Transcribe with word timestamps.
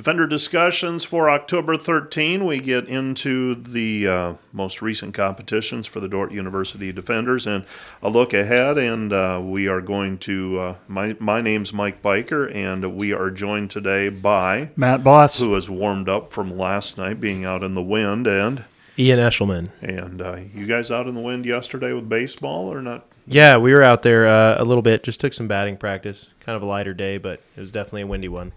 Defender 0.00 0.26
discussions 0.26 1.04
for 1.04 1.28
October 1.28 1.76
13. 1.76 2.46
We 2.46 2.58
get 2.58 2.88
into 2.88 3.54
the 3.54 4.08
uh, 4.08 4.34
most 4.50 4.80
recent 4.80 5.12
competitions 5.12 5.86
for 5.86 6.00
the 6.00 6.08
Dordt 6.08 6.32
University 6.32 6.90
Defenders 6.90 7.46
and 7.46 7.66
a 8.02 8.08
look 8.08 8.32
ahead. 8.32 8.78
And 8.78 9.12
uh, 9.12 9.42
we 9.44 9.68
are 9.68 9.82
going 9.82 10.16
to. 10.20 10.58
Uh, 10.58 10.74
my 10.88 11.18
my 11.20 11.42
name's 11.42 11.74
Mike 11.74 12.00
Biker, 12.00 12.50
and 12.54 12.96
we 12.96 13.12
are 13.12 13.30
joined 13.30 13.70
today 13.70 14.08
by 14.08 14.70
Matt 14.74 15.04
Boss, 15.04 15.38
who 15.38 15.52
has 15.52 15.68
warmed 15.68 16.08
up 16.08 16.32
from 16.32 16.56
last 16.56 16.96
night, 16.96 17.20
being 17.20 17.44
out 17.44 17.62
in 17.62 17.74
the 17.74 17.82
wind, 17.82 18.26
and 18.26 18.64
Ian 18.98 19.18
Eshelman. 19.18 19.68
And 19.82 20.22
uh, 20.22 20.38
you 20.54 20.66
guys 20.66 20.90
out 20.90 21.08
in 21.08 21.14
the 21.14 21.20
wind 21.20 21.44
yesterday 21.44 21.92
with 21.92 22.08
baseball 22.08 22.72
or 22.72 22.80
not? 22.80 23.06
Yeah, 23.26 23.58
we 23.58 23.74
were 23.74 23.82
out 23.82 24.00
there 24.00 24.26
uh, 24.26 24.62
a 24.62 24.64
little 24.64 24.80
bit. 24.80 25.02
Just 25.02 25.20
took 25.20 25.34
some 25.34 25.46
batting 25.46 25.76
practice. 25.76 26.30
Kind 26.40 26.56
of 26.56 26.62
a 26.62 26.66
lighter 26.66 26.94
day, 26.94 27.18
but 27.18 27.42
it 27.54 27.60
was 27.60 27.70
definitely 27.70 28.00
a 28.00 28.06
windy 28.06 28.28
one. 28.28 28.52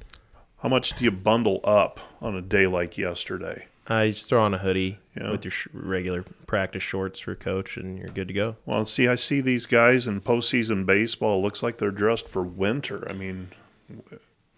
How 0.63 0.69
much 0.69 0.95
do 0.95 1.03
you 1.03 1.11
bundle 1.11 1.59
up 1.63 1.99
on 2.21 2.35
a 2.35 2.41
day 2.41 2.67
like 2.67 2.97
yesterday? 2.97 3.67
Uh, 3.89 3.99
you 3.99 4.13
just 4.13 4.29
throw 4.29 4.41
on 4.43 4.53
a 4.53 4.57
hoodie 4.57 4.97
Yeah. 5.15 5.31
with 5.31 5.43
your 5.43 5.51
sh- 5.51 5.67
regular 5.73 6.23
practice 6.47 6.81
shorts 6.83 7.19
for 7.19 7.35
coach, 7.35 7.75
and 7.75 7.99
you're 7.99 8.07
good 8.07 8.29
to 8.29 8.33
go. 8.33 8.55
Well, 8.65 8.85
see, 8.85 9.09
I 9.09 9.15
see 9.15 9.41
these 9.41 9.65
guys 9.65 10.07
in 10.07 10.21
postseason 10.21 10.85
baseball. 10.85 11.39
It 11.39 11.41
looks 11.43 11.61
like 11.61 11.77
they're 11.79 11.91
dressed 11.91 12.29
for 12.29 12.43
winter. 12.43 13.05
I 13.09 13.13
mean, 13.13 13.49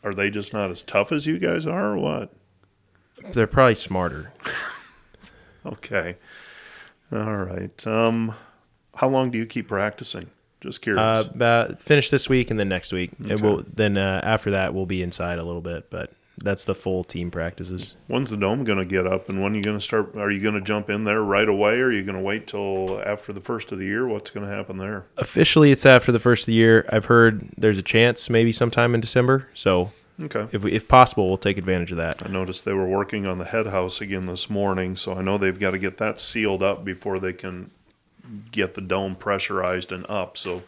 are 0.04 0.14
they 0.14 0.30
just 0.30 0.54
not 0.54 0.70
as 0.70 0.84
tough 0.84 1.12
as 1.12 1.26
you 1.26 1.40
guys 1.40 1.66
are, 1.66 1.94
or 1.94 1.98
what? 1.98 2.32
They're 3.34 3.48
probably 3.48 3.76
smarter. 3.76 4.32
Okay, 5.66 6.18
all 7.12 7.38
right. 7.38 7.88
Um, 7.88 8.36
how 8.94 9.08
long 9.10 9.32
do 9.32 9.40
you 9.40 9.48
keep 9.48 9.68
practicing? 9.70 10.30
Just 10.62 10.82
curious. 10.82 11.00
Uh, 11.02 11.30
about, 11.34 11.80
finish 11.80 12.10
this 12.10 12.28
week 12.30 12.50
and 12.52 12.60
then 12.60 12.70
next 12.70 12.92
week. 12.92 13.12
It 13.26 13.34
Okay. 13.34 13.44
will 13.44 13.64
then 13.74 13.98
uh, 13.98 14.22
after 14.24 14.52
that 14.52 14.74
we'll 14.74 14.86
be 14.86 15.02
inside 15.04 15.38
a 15.40 15.44
little 15.44 15.62
bit, 15.62 15.90
but 15.92 16.12
that's 16.38 16.64
the 16.66 16.76
full 16.76 17.04
team 17.04 17.32
practices. 17.32 17.96
When's 18.08 18.30
the 18.30 18.36
dome 18.38 18.64
going 18.66 18.80
to 18.80 18.86
get 18.86 19.08
up, 19.08 19.30
and 19.30 19.42
when 19.42 19.54
are 19.54 19.56
you 19.56 19.62
going 19.64 19.78
to 19.78 19.84
start? 19.84 20.16
Are 20.18 20.30
you 20.32 20.42
going 20.42 20.56
to 20.56 20.62
jump 20.62 20.90
in 20.90 21.04
there 21.06 21.22
right 21.22 21.48
away, 21.48 21.80
or 21.80 21.86
are 21.86 21.92
you 21.92 22.04
going 22.04 22.18
to 22.18 22.22
wait 22.24 22.48
till 22.48 23.02
after 23.06 23.32
the 23.32 23.40
first 23.42 23.72
of 23.72 23.78
the 23.80 23.86
year? 23.86 24.08
What's 24.08 24.32
going 24.32 24.46
to 24.46 24.54
happen 24.54 24.78
there? 24.78 25.06
Officially, 25.18 25.72
it's 25.72 25.86
after 25.86 26.12
the 26.12 26.20
first 26.20 26.44
of 26.44 26.48
the 26.48 26.54
year. 26.54 26.86
I've 26.92 27.06
heard 27.06 27.48
there's 27.58 27.78
a 27.78 27.82
chance 27.84 28.30
maybe 28.30 28.52
sometime 28.52 28.94
in 28.96 29.02
December. 29.02 29.48
So 29.54 29.92
Okay. 30.22 30.48
if 30.52 30.64
we, 30.64 30.72
if 30.74 30.88
possible, 30.88 31.28
we'll 31.28 31.38
take 31.38 31.58
advantage 31.58 31.92
of 31.92 31.98
that. 31.98 32.26
I 32.26 32.30
noticed 32.30 32.66
they 32.66 32.74
were 32.74 32.88
working 32.88 33.26
on 33.28 33.38
the 33.38 33.46
head 33.46 33.68
house 33.68 34.02
again 34.02 34.26
this 34.26 34.50
morning, 34.50 34.96
so 34.98 35.14
I 35.14 35.22
know 35.22 35.38
they've 35.38 35.60
got 35.60 35.72
to 35.72 35.80
get 35.80 35.98
that 36.00 36.20
sealed 36.20 36.64
up 36.64 36.84
before 36.84 37.20
they 37.20 37.34
can 37.34 37.72
get 38.52 38.74
the 38.74 38.82
dome 38.82 39.16
pressurized 39.16 39.92
and 39.92 40.06
up. 40.10 40.38
So 40.38 40.64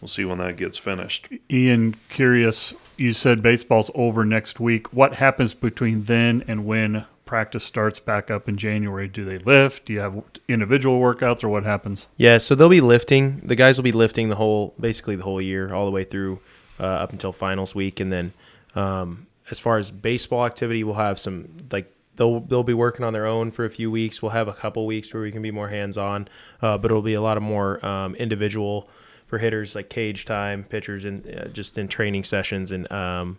we'll 0.00 0.08
see 0.08 0.24
when 0.24 0.38
that 0.38 0.56
gets 0.56 0.78
finished. 0.78 1.28
Ian, 1.50 1.96
curious. 2.08 2.74
You 2.96 3.12
said 3.12 3.42
baseball's 3.42 3.90
over 3.94 4.24
next 4.24 4.58
week. 4.58 4.92
What 4.92 5.14
happens 5.16 5.54
between 5.54 6.04
then 6.04 6.44
and 6.48 6.64
when 6.64 7.04
practice 7.26 7.64
starts 7.64 8.00
back 8.00 8.30
up 8.30 8.48
in 8.48 8.56
January? 8.56 9.08
Do 9.08 9.24
they 9.24 9.38
lift? 9.38 9.86
Do 9.86 9.92
you 9.92 10.00
have 10.00 10.22
individual 10.48 10.98
workouts, 10.98 11.44
or 11.44 11.48
what 11.48 11.64
happens? 11.64 12.06
Yeah, 12.16 12.38
so 12.38 12.54
they'll 12.54 12.68
be 12.68 12.80
lifting. 12.80 13.40
The 13.40 13.56
guys 13.56 13.76
will 13.76 13.84
be 13.84 13.92
lifting 13.92 14.28
the 14.28 14.36
whole, 14.36 14.74
basically 14.80 15.16
the 15.16 15.24
whole 15.24 15.42
year, 15.42 15.74
all 15.74 15.84
the 15.84 15.90
way 15.90 16.04
through 16.04 16.40
uh, 16.80 16.84
up 16.84 17.12
until 17.12 17.32
finals 17.32 17.74
week, 17.74 18.00
and 18.00 18.10
then 18.10 18.32
um, 18.74 19.26
as 19.50 19.58
far 19.58 19.76
as 19.76 19.90
baseball 19.90 20.46
activity, 20.46 20.84
we'll 20.84 20.94
have 20.94 21.18
some 21.18 21.48
like 21.70 21.92
they'll 22.16 22.40
they'll 22.40 22.62
be 22.62 22.74
working 22.74 23.04
on 23.04 23.12
their 23.12 23.26
own 23.26 23.50
for 23.50 23.64
a 23.64 23.70
few 23.70 23.90
weeks. 23.90 24.22
We'll 24.22 24.32
have 24.32 24.48
a 24.48 24.52
couple 24.52 24.86
weeks 24.86 25.12
where 25.12 25.22
we 25.22 25.32
can 25.32 25.42
be 25.42 25.50
more 25.50 25.68
hands 25.68 25.96
on, 25.96 26.28
uh, 26.62 26.78
but 26.78 26.90
it'll 26.90 27.02
be 27.02 27.14
a 27.14 27.20
lot 27.20 27.36
of 27.36 27.42
more 27.42 27.84
um, 27.84 28.14
individual 28.16 28.88
for 29.26 29.38
hitters 29.38 29.74
like 29.74 29.88
cage 29.88 30.24
time, 30.24 30.64
pitchers, 30.64 31.04
and 31.04 31.26
uh, 31.26 31.48
just 31.48 31.78
in 31.78 31.88
training 31.88 32.24
sessions 32.24 32.70
and 32.70 32.90
um, 32.92 33.38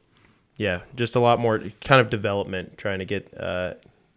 yeah, 0.58 0.81
just 0.95 1.16
a 1.16 1.19
lot 1.19 1.39
more 1.39 1.64
kind 1.84 2.02
of 2.02 2.09
development, 2.09 2.78
trying 2.78 3.00
to 3.00 3.06
get 3.06 3.31
uh, 3.39 3.75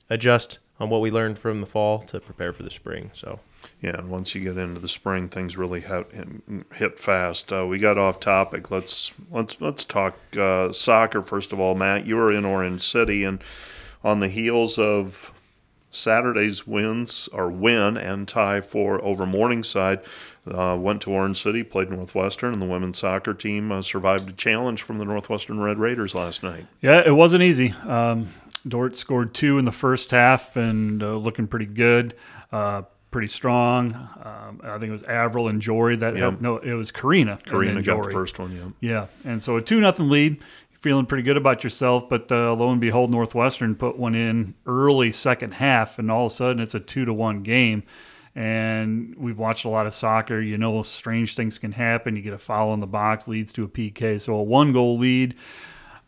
adjust 0.08 0.58
on 0.78 0.88
what 0.88 1.00
we 1.00 1.10
learned 1.10 1.38
from 1.38 1.60
the 1.60 1.66
fall 1.66 2.00
to 2.00 2.18
prepare 2.18 2.52
for 2.52 2.62
the 2.62 2.70
spring. 2.70 3.10
So. 3.12 3.40
Yeah, 3.82 3.98
and 3.98 4.10
once 4.10 4.34
you 4.34 4.42
get 4.42 4.56
into 4.56 4.80
the 4.80 4.88
spring, 4.88 5.28
things 5.28 5.56
really 5.56 5.82
hit, 5.82 6.98
fast. 6.98 7.52
Uh, 7.52 7.66
we 7.66 7.78
got 7.78 7.98
off 7.98 8.18
topic. 8.18 8.70
Let's 8.70 9.12
let's 9.30 9.60
let's 9.60 9.84
talk 9.84 10.16
uh, 10.34 10.72
soccer 10.72 11.20
first 11.20 11.52
of 11.52 11.60
all. 11.60 11.74
Matt, 11.74 12.06
you 12.06 12.16
were 12.16 12.32
in 12.32 12.46
Orange 12.46 12.82
City, 12.82 13.22
and 13.22 13.42
on 14.04 14.20
the 14.20 14.28
heels 14.28 14.78
of 14.78 15.32
Saturday's 15.90 16.66
wins 16.66 17.28
or 17.32 17.50
win 17.50 17.96
and 17.96 18.28
tie 18.28 18.60
for 18.60 19.02
over 19.04 19.26
Morningside, 19.26 20.00
uh, 20.50 20.76
went 20.80 21.02
to 21.02 21.10
Orange 21.12 21.42
City, 21.42 21.62
played 21.64 21.90
Northwestern, 21.90 22.52
and 22.52 22.62
the 22.62 22.66
women's 22.66 22.98
soccer 22.98 23.34
team 23.34 23.72
uh, 23.72 23.82
survived 23.82 24.28
a 24.30 24.32
challenge 24.32 24.82
from 24.82 24.98
the 24.98 25.04
Northwestern 25.04 25.60
Red 25.60 25.78
Raiders 25.78 26.14
last 26.14 26.42
night. 26.42 26.66
Yeah, 26.80 27.02
it 27.04 27.14
wasn't 27.14 27.42
easy. 27.42 27.72
Um, 27.86 28.28
Dordt 28.66 28.94
scored 28.94 29.34
two 29.34 29.58
in 29.58 29.64
the 29.64 29.72
first 29.72 30.10
half 30.12 30.56
and 30.56 31.02
uh, 31.02 31.16
looking 31.16 31.46
pretty 31.48 31.66
good, 31.66 32.14
uh, 32.52 32.82
pretty 33.10 33.28
strong. 33.28 33.94
Um, 34.22 34.60
I 34.62 34.72
think 34.78 34.84
it 34.84 34.92
was 34.92 35.02
Avril 35.02 35.48
and 35.48 35.60
Jory 35.60 35.96
that 35.96 36.14
Yeah. 36.14 36.20
helped. 36.20 36.40
No, 36.40 36.58
it 36.58 36.74
was 36.74 36.92
Karina. 36.92 37.38
Karina 37.44 37.82
got 37.82 37.96
the 37.96 38.02
Jory. 38.04 38.12
first 38.12 38.38
one. 38.38 38.74
Yeah. 38.80 38.88
Yeah, 38.90 39.06
and 39.30 39.42
so 39.42 39.56
a 39.56 39.62
two 39.62 39.80
nothing 39.80 40.08
lead. 40.08 40.38
Feeling 40.80 41.04
pretty 41.04 41.22
good 41.22 41.36
about 41.36 41.62
yourself, 41.62 42.08
but 42.08 42.32
uh, 42.32 42.54
lo 42.54 42.70
and 42.70 42.80
behold, 42.80 43.10
Northwestern 43.10 43.74
put 43.74 43.98
one 43.98 44.14
in 44.14 44.54
early 44.64 45.12
second 45.12 45.52
half, 45.52 45.98
and 45.98 46.10
all 46.10 46.26
of 46.26 46.32
a 46.32 46.34
sudden 46.34 46.62
it's 46.62 46.74
a 46.74 46.80
two 46.80 47.04
to 47.04 47.12
one 47.12 47.42
game. 47.42 47.82
And 48.34 49.14
we've 49.18 49.38
watched 49.38 49.66
a 49.66 49.68
lot 49.68 49.86
of 49.86 49.92
soccer. 49.92 50.40
You 50.40 50.56
know, 50.56 50.82
strange 50.82 51.34
things 51.34 51.58
can 51.58 51.72
happen. 51.72 52.16
You 52.16 52.22
get 52.22 52.32
a 52.32 52.38
foul 52.38 52.72
in 52.72 52.80
the 52.80 52.86
box, 52.86 53.28
leads 53.28 53.52
to 53.54 53.64
a 53.64 53.68
PK. 53.68 54.18
So 54.20 54.34
a 54.36 54.42
one 54.42 54.72
goal 54.72 54.96
lead. 54.96 55.34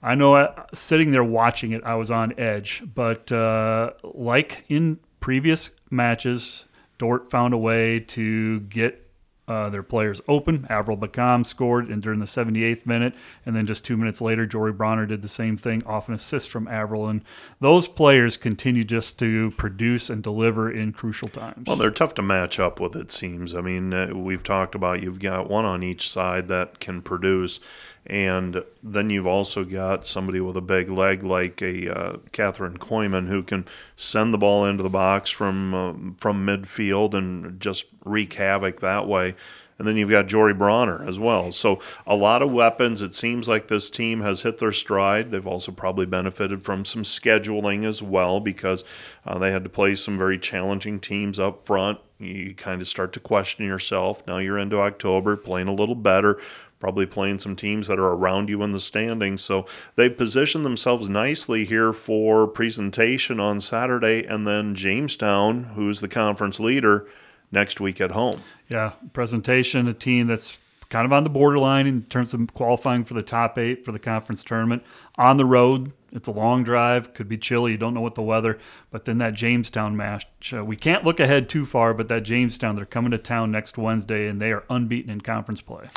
I 0.02 0.14
know 0.14 0.36
uh, 0.36 0.64
sitting 0.72 1.10
there 1.10 1.24
watching 1.24 1.72
it, 1.72 1.82
I 1.84 1.96
was 1.96 2.10
on 2.10 2.32
edge. 2.38 2.82
But 2.94 3.30
uh, 3.30 3.90
like 4.02 4.64
in 4.68 5.00
previous 5.20 5.70
matches, 5.90 6.64
Dordt 6.96 7.30
found 7.30 7.52
a 7.52 7.58
way 7.58 8.00
to 8.00 8.60
get 8.60 9.01
uh, 9.48 9.68
their 9.70 9.82
players 9.82 10.20
open. 10.28 10.66
Avril 10.70 10.96
Bakam 10.96 11.44
scored 11.44 11.88
and 11.88 12.00
during 12.00 12.20
the 12.20 12.26
78th 12.26 12.86
minute, 12.86 13.14
and 13.44 13.56
then 13.56 13.66
just 13.66 13.84
two 13.84 13.96
minutes 13.96 14.20
later, 14.20 14.46
Jory 14.46 14.72
Bronner 14.72 15.06
did 15.06 15.22
the 15.22 15.28
same 15.28 15.56
thing 15.56 15.84
off 15.84 16.08
an 16.08 16.14
assist 16.14 16.48
from 16.48 16.68
Avril. 16.68 17.08
And 17.08 17.24
those 17.60 17.88
players 17.88 18.36
continue 18.36 18.84
just 18.84 19.18
to 19.18 19.50
produce 19.52 20.08
and 20.08 20.22
deliver 20.22 20.70
in 20.70 20.92
crucial 20.92 21.28
times. 21.28 21.66
Well, 21.66 21.76
they're 21.76 21.90
tough 21.90 22.14
to 22.14 22.22
match 22.22 22.60
up 22.60 22.78
with, 22.78 22.94
it 22.94 23.10
seems. 23.10 23.54
I 23.54 23.60
mean, 23.60 23.92
uh, 23.92 24.12
we've 24.14 24.44
talked 24.44 24.74
about 24.74 25.02
you've 25.02 25.20
got 25.20 25.50
one 25.50 25.64
on 25.64 25.82
each 25.82 26.08
side 26.08 26.48
that 26.48 26.78
can 26.78 27.02
produce, 27.02 27.58
and 28.06 28.64
then 28.82 29.10
you've 29.10 29.26
also 29.26 29.64
got 29.64 30.04
somebody 30.04 30.40
with 30.40 30.56
a 30.56 30.62
big 30.62 30.88
leg 30.88 31.22
like 31.22 31.62
a 31.62 31.88
uh, 31.88 32.16
Catherine 32.32 32.78
Koyman 32.78 33.28
who 33.28 33.42
can 33.42 33.64
send 33.96 34.34
the 34.34 34.38
ball 34.38 34.64
into 34.64 34.82
the 34.82 34.90
box 34.90 35.30
from 35.30 35.74
uh, 35.74 35.92
from 36.18 36.44
midfield 36.46 37.14
and 37.14 37.60
just 37.60 37.84
wreak 38.04 38.34
havoc 38.34 38.80
that 38.80 39.06
way. 39.06 39.34
And 39.78 39.88
then 39.88 39.96
you've 39.96 40.10
got 40.10 40.28
Jory 40.28 40.54
Bronner 40.54 41.02
as 41.04 41.18
well. 41.18 41.50
So 41.50 41.80
a 42.06 42.14
lot 42.14 42.42
of 42.42 42.52
weapons. 42.52 43.02
It 43.02 43.16
seems 43.16 43.48
like 43.48 43.66
this 43.66 43.90
team 43.90 44.20
has 44.20 44.42
hit 44.42 44.58
their 44.58 44.70
stride. 44.70 45.30
They've 45.30 45.46
also 45.46 45.72
probably 45.72 46.06
benefited 46.06 46.62
from 46.62 46.84
some 46.84 47.02
scheduling 47.02 47.84
as 47.84 48.00
well 48.00 48.38
because 48.38 48.84
uh, 49.26 49.38
they 49.38 49.50
had 49.50 49.64
to 49.64 49.70
play 49.70 49.96
some 49.96 50.16
very 50.16 50.38
challenging 50.38 51.00
teams 51.00 51.40
up 51.40 51.66
front. 51.66 51.98
You 52.20 52.54
kind 52.54 52.80
of 52.80 52.86
start 52.86 53.12
to 53.14 53.20
question 53.20 53.66
yourself. 53.66 54.24
Now 54.24 54.38
you're 54.38 54.58
into 54.58 54.78
October, 54.78 55.36
playing 55.36 55.66
a 55.66 55.74
little 55.74 55.96
better, 55.96 56.40
probably 56.82 57.06
playing 57.06 57.38
some 57.38 57.54
teams 57.54 57.86
that 57.86 57.96
are 57.96 58.12
around 58.12 58.48
you 58.48 58.60
in 58.64 58.72
the 58.72 58.80
standings. 58.80 59.40
So 59.40 59.66
they've 59.94 60.18
positioned 60.18 60.66
themselves 60.66 61.08
nicely 61.08 61.64
here 61.64 61.92
for 61.92 62.48
presentation 62.48 63.38
on 63.38 63.60
Saturday, 63.60 64.24
and 64.24 64.48
then 64.48 64.74
Jamestown, 64.74 65.62
who's 65.76 66.00
the 66.00 66.08
conference 66.08 66.58
leader, 66.58 67.06
next 67.52 67.78
week 67.78 68.00
at 68.00 68.10
home. 68.10 68.40
Yeah, 68.68 68.94
presentation, 69.12 69.86
a 69.86 69.94
team 69.94 70.26
that's 70.26 70.58
kind 70.88 71.06
of 71.06 71.12
on 71.12 71.22
the 71.22 71.30
borderline 71.30 71.86
in 71.86 72.02
terms 72.02 72.34
of 72.34 72.52
qualifying 72.52 73.04
for 73.04 73.14
the 73.14 73.22
top 73.22 73.58
eight 73.58 73.84
for 73.84 73.92
the 73.92 74.00
conference 74.00 74.42
tournament. 74.42 74.82
On 75.16 75.36
the 75.36 75.44
road, 75.44 75.92
it's 76.10 76.26
a 76.26 76.32
long 76.32 76.64
drive, 76.64 77.14
could 77.14 77.28
be 77.28 77.38
chilly, 77.38 77.70
you 77.70 77.78
don't 77.78 77.94
know 77.94 78.00
what 78.00 78.16
the 78.16 78.22
weather, 78.22 78.58
but 78.90 79.04
then 79.04 79.18
that 79.18 79.34
Jamestown 79.34 79.96
match, 79.96 80.26
uh, 80.52 80.64
we 80.64 80.74
can't 80.74 81.04
look 81.04 81.20
ahead 81.20 81.48
too 81.48 81.64
far, 81.64 81.94
but 81.94 82.08
that 82.08 82.24
Jamestown, 82.24 82.74
they're 82.74 82.84
coming 82.84 83.12
to 83.12 83.18
town 83.18 83.52
next 83.52 83.78
Wednesday 83.78 84.26
and 84.26 84.42
they 84.42 84.50
are 84.50 84.64
unbeaten 84.68 85.10
in 85.10 85.20
conference 85.20 85.60
play. 85.60 85.88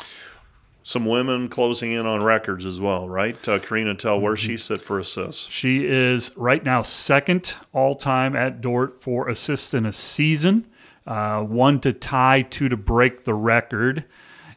Some 0.86 1.04
women 1.04 1.48
closing 1.48 1.90
in 1.90 2.06
on 2.06 2.22
records 2.22 2.64
as 2.64 2.80
well, 2.80 3.08
right? 3.08 3.36
Uh, 3.48 3.58
Karina, 3.58 3.96
tell 3.96 4.20
where 4.20 4.36
she 4.36 4.56
sit 4.56 4.84
for 4.84 5.00
assists. 5.00 5.50
She 5.50 5.84
is 5.84 6.30
right 6.36 6.62
now 6.62 6.82
second 6.82 7.56
all 7.72 7.96
time 7.96 8.36
at 8.36 8.60
Dordt 8.60 9.02
for 9.02 9.28
assists 9.28 9.74
in 9.74 9.84
a 9.84 9.90
season, 9.90 10.64
uh, 11.04 11.42
one 11.42 11.80
to 11.80 11.92
tie, 11.92 12.42
two 12.42 12.68
to 12.68 12.76
break 12.76 13.24
the 13.24 13.34
record. 13.34 14.04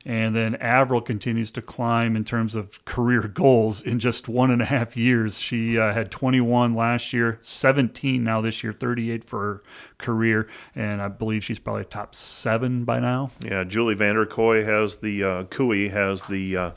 And 0.10 0.36
then 0.36 0.56
Avril 0.56 1.02
continues 1.02 1.52
to 1.52 1.62
climb 1.62 2.16
in 2.16 2.24
terms 2.24 2.56
of 2.56 2.84
career 2.84 3.28
goals 3.28 3.80
in 3.80 4.00
just 4.00 4.28
one 4.28 4.50
and 4.50 4.60
a 4.60 4.66
half 4.66 4.98
years. 4.98 5.40
She 5.40 5.78
uh, 5.78 5.94
had 5.94 6.10
21 6.10 6.74
last 6.74 7.14
year, 7.14 7.38
17 7.42 8.24
now 8.24 8.42
this 8.42 8.64
year, 8.64 8.74
38 8.74 9.24
for 9.24 9.40
her 9.40 9.64
career. 10.00 10.50
And 10.74 11.00
I 11.00 11.10
believe 11.10 11.44
she's 11.44 11.60
probably 11.60 11.86
top 11.86 12.16
seven 12.16 12.86
by 12.86 13.00
now. 13.00 13.30
Yeah, 13.40 13.64
Julie 13.64 13.96
Vanderkoy 13.96 14.66
has 14.66 14.98
the 14.98 15.24
uh, 15.24 15.44
Cooey 15.44 15.92
has 15.92 16.24
the 16.24 16.58
uh, 16.58 16.72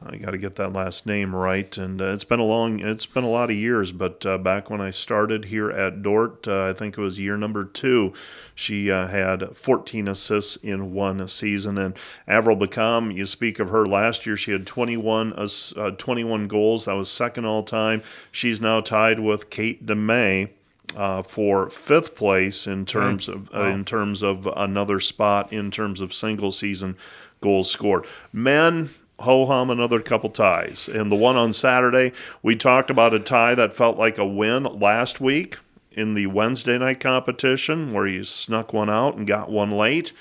I 0.00 0.16
got 0.16 0.30
to 0.30 0.38
get 0.38 0.54
that 0.56 0.72
last 0.72 1.06
name 1.06 1.34
right, 1.34 1.76
and 1.76 2.00
uh, 2.00 2.12
it's 2.12 2.22
been 2.22 2.38
a 2.38 2.44
long, 2.44 2.78
it's 2.78 3.06
been 3.06 3.24
a 3.24 3.28
lot 3.28 3.50
of 3.50 3.56
years. 3.56 3.90
But 3.90 4.24
uh, 4.24 4.38
back 4.38 4.70
when 4.70 4.80
I 4.80 4.90
started 4.90 5.46
here 5.46 5.70
at 5.70 6.02
Dordt, 6.02 6.46
uh, 6.46 6.66
I 6.66 6.72
think 6.72 6.96
it 6.96 7.00
was 7.00 7.18
year 7.18 7.36
number 7.36 7.64
two, 7.64 8.12
she 8.54 8.92
uh, 8.92 9.08
had 9.08 9.56
14 9.56 10.06
assists 10.06 10.54
in 10.56 10.94
one 10.94 11.26
season. 11.26 11.76
And 11.78 11.96
Avril 12.28 12.56
Beckham, 12.56 13.12
you 13.12 13.26
speak 13.26 13.58
of 13.58 13.70
her 13.70 13.86
last 13.86 14.24
year, 14.24 14.36
she 14.36 14.52
had 14.52 14.66
21, 14.66 15.32
uh, 15.32 15.90
21 15.90 16.46
goals. 16.46 16.84
That 16.84 16.94
was 16.94 17.10
second 17.10 17.44
all 17.44 17.64
time. 17.64 18.02
She's 18.30 18.60
now 18.60 18.80
tied 18.80 19.18
with 19.18 19.50
Kate 19.50 19.84
DeMay. 19.84 20.50
Uh, 20.96 21.22
for 21.22 21.68
fifth 21.68 22.16
place 22.16 22.66
in 22.66 22.86
terms 22.86 23.28
of 23.28 23.52
wow. 23.52 23.66
in 23.66 23.84
terms 23.84 24.22
of 24.22 24.48
another 24.56 24.98
spot 24.98 25.52
in 25.52 25.70
terms 25.70 26.00
of 26.00 26.14
single 26.14 26.50
season 26.50 26.96
goals 27.42 27.70
scored. 27.70 28.06
Men, 28.32 28.88
ho 29.20 29.46
hum 29.46 29.70
another 29.70 30.00
couple 30.00 30.30
ties. 30.30 30.88
And 30.88 31.10
the 31.10 31.16
one 31.16 31.36
on 31.36 31.52
Saturday, 31.52 32.12
we 32.42 32.56
talked 32.56 32.90
about 32.90 33.14
a 33.14 33.18
tie 33.18 33.54
that 33.54 33.72
felt 33.72 33.98
like 33.98 34.18
a 34.18 34.26
win 34.26 34.64
last 34.64 35.20
week 35.20 35.58
in 35.92 36.14
the 36.14 36.26
Wednesday 36.26 36.78
night 36.78 37.00
competition 37.00 37.92
where 37.92 38.06
you 38.06 38.24
snuck 38.24 38.72
one 38.72 38.88
out 38.88 39.16
and 39.16 39.26
got 39.26 39.50
one 39.50 39.72
late. 39.72 40.12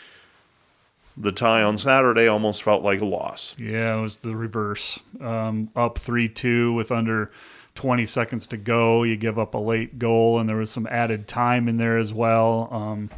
The 1.15 1.31
tie 1.31 1.63
on 1.63 1.77
Saturday 1.77 2.27
almost 2.27 2.63
felt 2.63 2.83
like 2.83 3.01
a 3.01 3.05
loss. 3.05 3.55
Yeah, 3.57 3.97
it 3.97 4.01
was 4.01 4.17
the 4.17 4.35
reverse. 4.35 4.99
Um, 5.19 5.69
up 5.75 5.97
3 5.97 6.29
2 6.29 6.73
with 6.73 6.91
under 6.91 7.31
20 7.75 8.05
seconds 8.05 8.47
to 8.47 8.57
go. 8.57 9.03
You 9.03 9.17
give 9.17 9.37
up 9.39 9.53
a 9.53 9.59
late 9.59 9.99
goal, 9.99 10.39
and 10.39 10.49
there 10.49 10.57
was 10.57 10.71
some 10.71 10.87
added 10.87 11.27
time 11.27 11.67
in 11.67 11.77
there 11.77 11.97
as 11.97 12.13
well. 12.13 12.67
Um, 12.71 13.09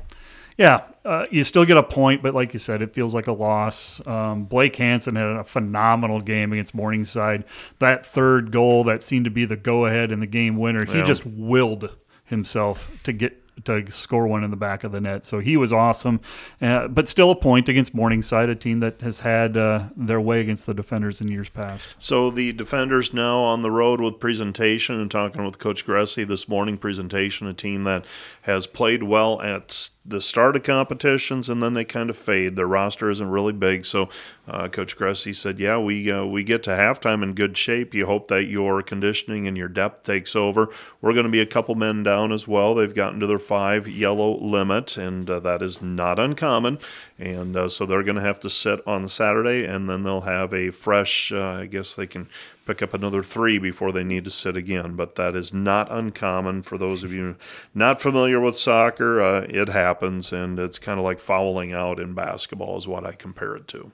yeah, 0.59 0.81
uh, 1.05 1.25
you 1.31 1.45
still 1.45 1.63
get 1.63 1.77
a 1.77 1.83
point, 1.83 2.21
but 2.21 2.35
like 2.35 2.51
you 2.51 2.59
said, 2.59 2.81
it 2.81 2.93
feels 2.93 3.13
like 3.13 3.27
a 3.27 3.31
loss. 3.31 4.05
Um, 4.05 4.43
Blake 4.43 4.75
Hansen 4.75 5.15
had 5.15 5.25
a 5.25 5.43
phenomenal 5.45 6.19
game 6.19 6.51
against 6.51 6.75
Morningside. 6.75 7.45
That 7.79 8.05
third 8.05 8.51
goal 8.51 8.83
that 8.83 9.01
seemed 9.01 9.23
to 9.23 9.31
be 9.31 9.45
the 9.45 9.55
go 9.55 9.85
ahead 9.85 10.11
and 10.11 10.21
the 10.21 10.27
game 10.27 10.57
winner, 10.57 10.83
he 10.83 10.97
yeah. 10.97 11.05
just 11.05 11.25
willed 11.25 11.95
himself 12.25 13.01
to 13.03 13.13
get 13.13 13.41
to 13.65 13.89
score 13.91 14.27
one 14.27 14.43
in 14.43 14.51
the 14.51 14.57
back 14.57 14.83
of 14.83 14.91
the 14.91 15.01
net. 15.01 15.23
So 15.23 15.39
he 15.39 15.57
was 15.57 15.73
awesome, 15.73 16.21
uh, 16.61 16.87
but 16.87 17.09
still 17.09 17.31
a 17.31 17.35
point 17.35 17.69
against 17.69 17.93
Morningside, 17.93 18.49
a 18.49 18.55
team 18.55 18.79
that 18.79 19.01
has 19.01 19.19
had 19.19 19.57
uh, 19.57 19.89
their 19.95 20.21
way 20.21 20.41
against 20.41 20.65
the 20.65 20.73
defenders 20.73 21.21
in 21.21 21.27
years 21.29 21.49
past. 21.49 21.95
So 21.97 22.29
the 22.29 22.51
defenders 22.51 23.13
now 23.13 23.39
on 23.39 23.61
the 23.61 23.71
road 23.71 24.01
with 24.01 24.19
presentation 24.19 24.99
and 24.99 25.09
talking 25.09 25.43
with 25.43 25.59
Coach 25.59 25.85
Gressy 25.85 26.25
this 26.27 26.47
morning. 26.47 26.77
Presentation, 26.77 27.47
a 27.47 27.53
team 27.53 27.83
that 27.83 28.05
has 28.49 28.65
played 28.65 29.03
well 29.03 29.39
at 29.41 29.89
the 30.03 30.19
start 30.19 30.55
of 30.55 30.63
competitions 30.63 31.47
and 31.47 31.61
then 31.61 31.75
they 31.75 31.85
kind 31.85 32.09
of 32.09 32.17
fade. 32.17 32.55
Their 32.55 32.65
roster 32.65 33.11
isn't 33.11 33.29
really 33.29 33.53
big, 33.53 33.85
so 33.85 34.09
uh, 34.47 34.67
Coach 34.67 34.97
Gressy 34.97 35.35
said, 35.35 35.59
"Yeah, 35.59 35.77
we 35.77 36.11
uh, 36.11 36.25
we 36.25 36.43
get 36.43 36.63
to 36.63 36.71
halftime 36.71 37.21
in 37.21 37.35
good 37.35 37.55
shape. 37.55 37.93
You 37.93 38.07
hope 38.07 38.27
that 38.29 38.45
your 38.45 38.81
conditioning 38.81 39.47
and 39.47 39.55
your 39.55 39.67
depth 39.67 40.03
takes 40.03 40.35
over. 40.35 40.69
We're 40.99 41.13
going 41.13 41.25
to 41.27 41.31
be 41.31 41.41
a 41.41 41.45
couple 41.45 41.75
men 41.75 42.01
down 42.01 42.31
as 42.31 42.47
well. 42.47 42.73
They've 42.73 42.93
gotten 42.93 43.19
to 43.19 43.27
their 43.27 43.39
five 43.39 43.87
yellow 43.87 44.35
limit, 44.37 44.97
and 44.97 45.29
uh, 45.29 45.39
that 45.41 45.61
is 45.61 45.81
not 45.81 46.17
uncommon. 46.17 46.79
And 47.19 47.55
uh, 47.55 47.69
so 47.69 47.85
they're 47.85 48.03
going 48.03 48.15
to 48.15 48.21
have 48.21 48.39
to 48.39 48.49
sit 48.49 48.85
on 48.87 49.07
Saturday, 49.09 49.65
and 49.65 49.87
then 49.87 50.03
they'll 50.03 50.21
have 50.21 50.53
a 50.53 50.71
fresh. 50.71 51.31
Uh, 51.31 51.59
I 51.61 51.65
guess 51.67 51.93
they 51.93 52.07
can 52.07 52.27
pick 52.69 52.83
up 52.83 52.93
another 52.93 53.23
three 53.23 53.57
before 53.57 53.91
they 53.91 54.03
need 54.03 54.23
to 54.23 54.29
sit 54.29 54.55
again. 54.55 54.95
But 54.95 55.15
that 55.15 55.35
is 55.35 55.51
not 55.51 55.91
uncommon 55.91 56.61
for 56.61 56.77
those 56.77 57.03
of 57.03 57.11
you 57.11 57.35
not 57.73 57.99
familiar 57.99 58.39
with 58.39 58.59
soccer. 58.59 59.19
Uh, 59.19 59.47
it 59.49 59.69
happens, 59.69 60.31
and 60.31 60.59
it's 60.59 60.77
kind 60.77 60.99
of 60.99 61.03
like 61.03 61.19
fouling 61.19 61.73
out 61.73 61.99
in 61.99 62.13
basketball, 62.13 62.77
is 62.77 62.87
what 62.87 63.07
I 63.07 63.13
compare 63.13 63.55
it 63.55 63.67
to. 63.69 63.91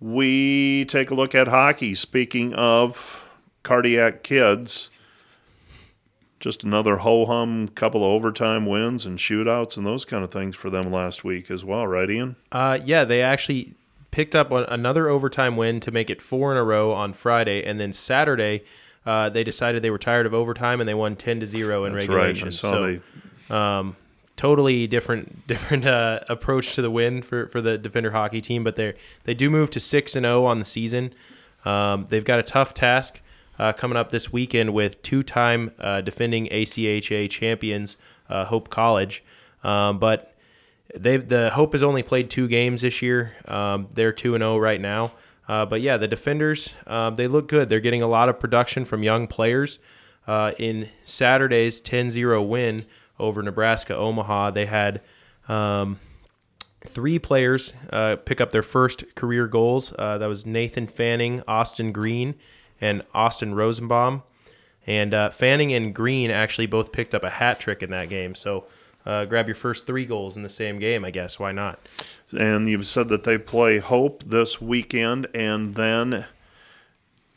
We 0.00 0.86
take 0.86 1.10
a 1.10 1.14
look 1.14 1.34
at 1.34 1.48
hockey. 1.48 1.94
Speaking 1.94 2.54
of 2.54 3.22
cardiac 3.62 4.22
kids, 4.22 4.88
just 6.38 6.64
another 6.64 6.96
ho 6.96 7.26
hum 7.26 7.68
couple 7.68 8.02
of 8.02 8.12
overtime 8.12 8.64
wins 8.64 9.04
and 9.04 9.18
shootouts 9.18 9.76
and 9.76 9.84
those 9.84 10.06
kind 10.06 10.24
of 10.24 10.30
things 10.30 10.56
for 10.56 10.70
them 10.70 10.90
last 10.90 11.22
week 11.22 11.50
as 11.50 11.66
well, 11.66 11.86
right, 11.86 12.08
Ian? 12.08 12.36
Uh, 12.50 12.78
yeah, 12.82 13.04
they 13.04 13.20
actually 13.20 13.74
picked 14.10 14.34
up 14.34 14.50
another 14.50 15.08
overtime 15.08 15.56
win 15.56 15.80
to 15.80 15.90
make 15.90 16.10
it 16.10 16.20
four 16.20 16.50
in 16.52 16.58
a 16.58 16.64
row 16.64 16.92
on 16.92 17.12
Friday, 17.12 17.64
and 17.64 17.80
then 17.80 17.92
Saturday 17.92 18.62
uh, 19.06 19.30
they 19.30 19.44
decided 19.44 19.82
they 19.82 19.90
were 19.90 19.98
tired 19.98 20.26
of 20.26 20.34
overtime 20.34 20.80
and 20.80 20.88
they 20.88 20.94
won 20.94 21.16
ten 21.16 21.40
to 21.40 21.46
zero 21.46 21.84
in 21.84 21.92
That's 21.92 22.06
regulation. 22.06 22.46
Right. 22.46 22.54
so, 22.54 23.00
they... 23.48 23.54
um, 23.54 23.96
totally 24.36 24.86
different 24.86 25.46
different 25.48 25.84
uh, 25.84 26.20
approach 26.28 26.74
to 26.74 26.82
the 26.82 26.90
win 26.90 27.22
for, 27.22 27.46
for 27.48 27.60
the 27.60 27.78
defender 27.78 28.10
hockey 28.10 28.40
team, 28.40 28.64
but 28.64 28.76
they 28.76 28.94
they 29.24 29.34
do 29.34 29.50
move 29.50 29.70
to 29.70 29.80
six 29.80 30.16
and 30.16 30.24
zero 30.24 30.44
on 30.44 30.58
the 30.58 30.64
season. 30.64 31.12
Um, 31.64 32.06
they've 32.08 32.24
got 32.24 32.38
a 32.38 32.42
tough 32.42 32.72
task 32.72 33.20
uh, 33.58 33.72
coming 33.72 33.96
up 33.96 34.10
this 34.10 34.32
weekend 34.32 34.72
with 34.72 35.02
two-time 35.02 35.72
uh, 35.78 36.00
defending 36.00 36.46
ACHA 36.48 37.28
champions 37.30 37.98
uh, 38.30 38.46
Hope 38.46 38.70
College, 38.70 39.22
um, 39.62 39.98
but 39.98 40.34
They've 40.94 41.26
the 41.26 41.50
Hope 41.50 41.72
has 41.72 41.82
only 41.82 42.02
played 42.02 42.30
two 42.30 42.48
games 42.48 42.82
this 42.82 43.02
year. 43.02 43.32
Um, 43.46 43.88
they're 43.94 44.12
two 44.12 44.34
and 44.34 44.42
zero 44.42 44.54
oh 44.54 44.58
right 44.58 44.80
now. 44.80 45.12
Uh, 45.48 45.66
but 45.66 45.80
yeah, 45.80 45.96
the 45.96 46.08
defenders 46.08 46.70
um, 46.86 47.16
they 47.16 47.26
look 47.26 47.48
good. 47.48 47.68
They're 47.68 47.80
getting 47.80 48.02
a 48.02 48.06
lot 48.08 48.28
of 48.28 48.38
production 48.38 48.84
from 48.84 49.02
young 49.02 49.26
players. 49.26 49.78
Uh, 50.26 50.52
in 50.58 50.88
Saturday's 51.04 51.80
10-0 51.80 52.46
win 52.46 52.84
over 53.18 53.42
Nebraska 53.42 53.96
Omaha, 53.96 54.50
they 54.50 54.66
had 54.66 55.00
um, 55.48 55.98
three 56.86 57.18
players 57.18 57.72
uh, 57.92 58.16
pick 58.16 58.40
up 58.40 58.50
their 58.50 58.62
first 58.62 59.14
career 59.14 59.46
goals. 59.46 59.92
Uh, 59.98 60.18
that 60.18 60.26
was 60.26 60.46
Nathan 60.46 60.86
Fanning, 60.86 61.42
Austin 61.48 61.90
Green, 61.90 62.34
and 62.80 63.02
Austin 63.12 63.54
Rosenbaum. 63.54 64.22
And 64.86 65.12
uh, 65.12 65.30
Fanning 65.30 65.72
and 65.72 65.94
Green 65.94 66.30
actually 66.30 66.66
both 66.66 66.92
picked 66.92 67.14
up 67.14 67.24
a 67.24 67.30
hat 67.30 67.60
trick 67.60 67.82
in 67.82 67.90
that 67.90 68.08
game. 68.08 68.34
So 68.34 68.66
uh, 69.06 69.24
grab 69.24 69.46
your 69.46 69.54
first 69.54 69.86
three 69.86 70.04
goals 70.04 70.36
in 70.36 70.42
the 70.42 70.48
same 70.48 70.78
game. 70.78 71.04
I 71.04 71.10
guess 71.10 71.38
why 71.38 71.52
not? 71.52 71.80
And 72.32 72.68
you've 72.68 72.86
said 72.86 73.08
that 73.08 73.24
they 73.24 73.38
play 73.38 73.78
Hope 73.78 74.24
this 74.24 74.60
weekend, 74.60 75.26
and 75.34 75.74
then 75.74 76.26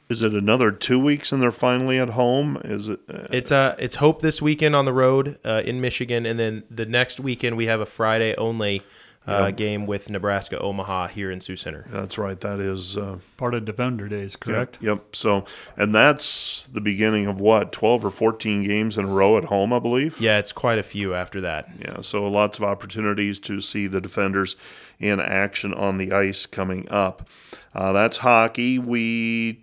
is 0.09 0.21
it 0.21 0.33
another 0.33 0.71
two 0.71 0.99
weeks 0.99 1.31
and 1.31 1.41
they're 1.41 1.51
finally 1.51 1.97
at 1.97 2.09
home? 2.09 2.61
Is 2.63 2.89
it? 2.89 2.99
Uh, 3.09 3.27
it's 3.31 3.51
uh 3.51 3.75
it's 3.79 3.95
Hope 3.95 4.21
this 4.21 4.41
weekend 4.41 4.75
on 4.75 4.85
the 4.85 4.93
road 4.93 5.39
uh, 5.45 5.61
in 5.65 5.81
Michigan, 5.81 6.25
and 6.25 6.39
then 6.39 6.63
the 6.69 6.85
next 6.85 7.19
weekend 7.19 7.57
we 7.57 7.67
have 7.67 7.79
a 7.79 7.85
Friday 7.85 8.35
only 8.35 8.81
uh, 9.27 9.45
yep. 9.45 9.55
game 9.55 9.85
with 9.85 10.09
Nebraska 10.09 10.59
Omaha 10.59 11.07
here 11.07 11.31
in 11.31 11.39
Sioux 11.39 11.55
Center. 11.55 11.85
That's 11.89 12.17
right. 12.17 12.39
That 12.41 12.59
is 12.59 12.97
uh, 12.97 13.19
part 13.37 13.53
of 13.53 13.65
Defender 13.65 14.09
Days, 14.09 14.35
correct? 14.35 14.79
Yep, 14.81 14.97
yep. 14.97 15.15
So, 15.15 15.45
and 15.77 15.95
that's 15.95 16.67
the 16.67 16.81
beginning 16.81 17.27
of 17.27 17.39
what 17.39 17.71
twelve 17.71 18.03
or 18.03 18.11
fourteen 18.11 18.63
games 18.63 18.97
in 18.97 19.05
a 19.05 19.07
row 19.07 19.37
at 19.37 19.45
home, 19.45 19.71
I 19.71 19.79
believe. 19.79 20.19
Yeah, 20.19 20.39
it's 20.39 20.51
quite 20.51 20.77
a 20.77 20.83
few 20.83 21.13
after 21.13 21.41
that. 21.41 21.69
Yeah, 21.79 22.01
so 22.01 22.27
lots 22.27 22.57
of 22.57 22.63
opportunities 22.63 23.39
to 23.41 23.61
see 23.61 23.87
the 23.87 24.01
defenders 24.01 24.55
in 24.99 25.19
action 25.19 25.73
on 25.73 25.97
the 25.97 26.11
ice 26.11 26.45
coming 26.45 26.87
up. 26.89 27.27
Uh, 27.73 27.93
that's 27.93 28.17
hockey. 28.17 28.77
We 28.77 29.62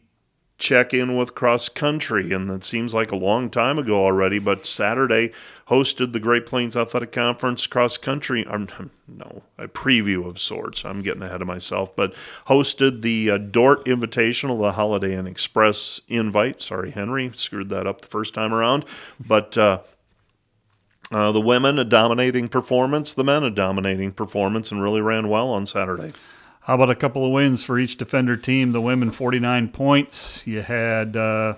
check 0.61 0.95
in 0.95 1.17
with 1.17 1.35
cross 1.35 1.69
country, 1.69 2.33
and 2.33 2.49
it 2.51 2.63
seems 2.63 2.95
like 2.95 3.11
a 3.11 3.17
long 3.17 3.51
time 3.51 3.79
ago 3.79 4.05
already, 4.05 4.39
but 4.39 4.67
Saturday 4.67 5.33
hosted 5.69 6.13
the 6.13 6.21
Great 6.21 6.47
Plains 6.47 6.77
Athletic 6.77 7.11
Conference 7.11 7.67
cross 7.67 7.97
country. 7.97 8.47
Um, 8.47 8.69
no, 9.09 9.43
a 9.59 9.67
preview 9.67 10.27
of 10.27 10.39
sorts. 10.39 10.85
I'm 10.85 11.03
getting 11.03 11.23
ahead 11.23 11.41
of 11.41 11.49
myself, 11.49 11.97
but 11.97 12.15
hosted 12.47 13.03
the 13.03 13.31
uh, 13.31 13.39
Dordt 13.39 13.85
Invitational, 13.87 14.61
the 14.61 14.73
Holiday 14.73 15.17
Inn 15.17 15.27
Express 15.27 16.01
invite. 16.07 16.63
Sorry, 16.63 16.91
Henry, 16.91 17.33
screwed 17.35 17.71
that 17.71 17.87
up 17.87 18.03
the 18.03 18.09
first 18.09 18.35
time 18.35 18.55
around, 18.55 18.85
but. 19.27 19.59
Uh, 19.59 19.81
uh, 21.13 21.33
the 21.33 21.41
women 21.41 21.77
a 21.77 21.83
dominating 21.83 22.49
performance, 22.49 23.13
the 23.15 23.25
men 23.25 23.43
a 23.43 23.51
dominating 23.51 24.13
performance, 24.13 24.71
and 24.71 24.81
really 24.81 25.01
ran 25.01 25.29
well 25.29 25.49
on 25.49 25.67
Saturday. 25.67 26.13
How 26.65 26.75
about 26.75 26.91
a 26.91 26.95
couple 26.95 27.25
of 27.25 27.33
wins 27.33 27.63
for 27.63 27.79
each 27.79 27.97
defender 27.97 28.37
team? 28.37 28.73
The 28.73 28.83
women 28.83 29.11
49 29.11 29.71
points. 29.71 30.47
You 30.47 30.61
had 30.61 31.17
uh, 31.17 31.55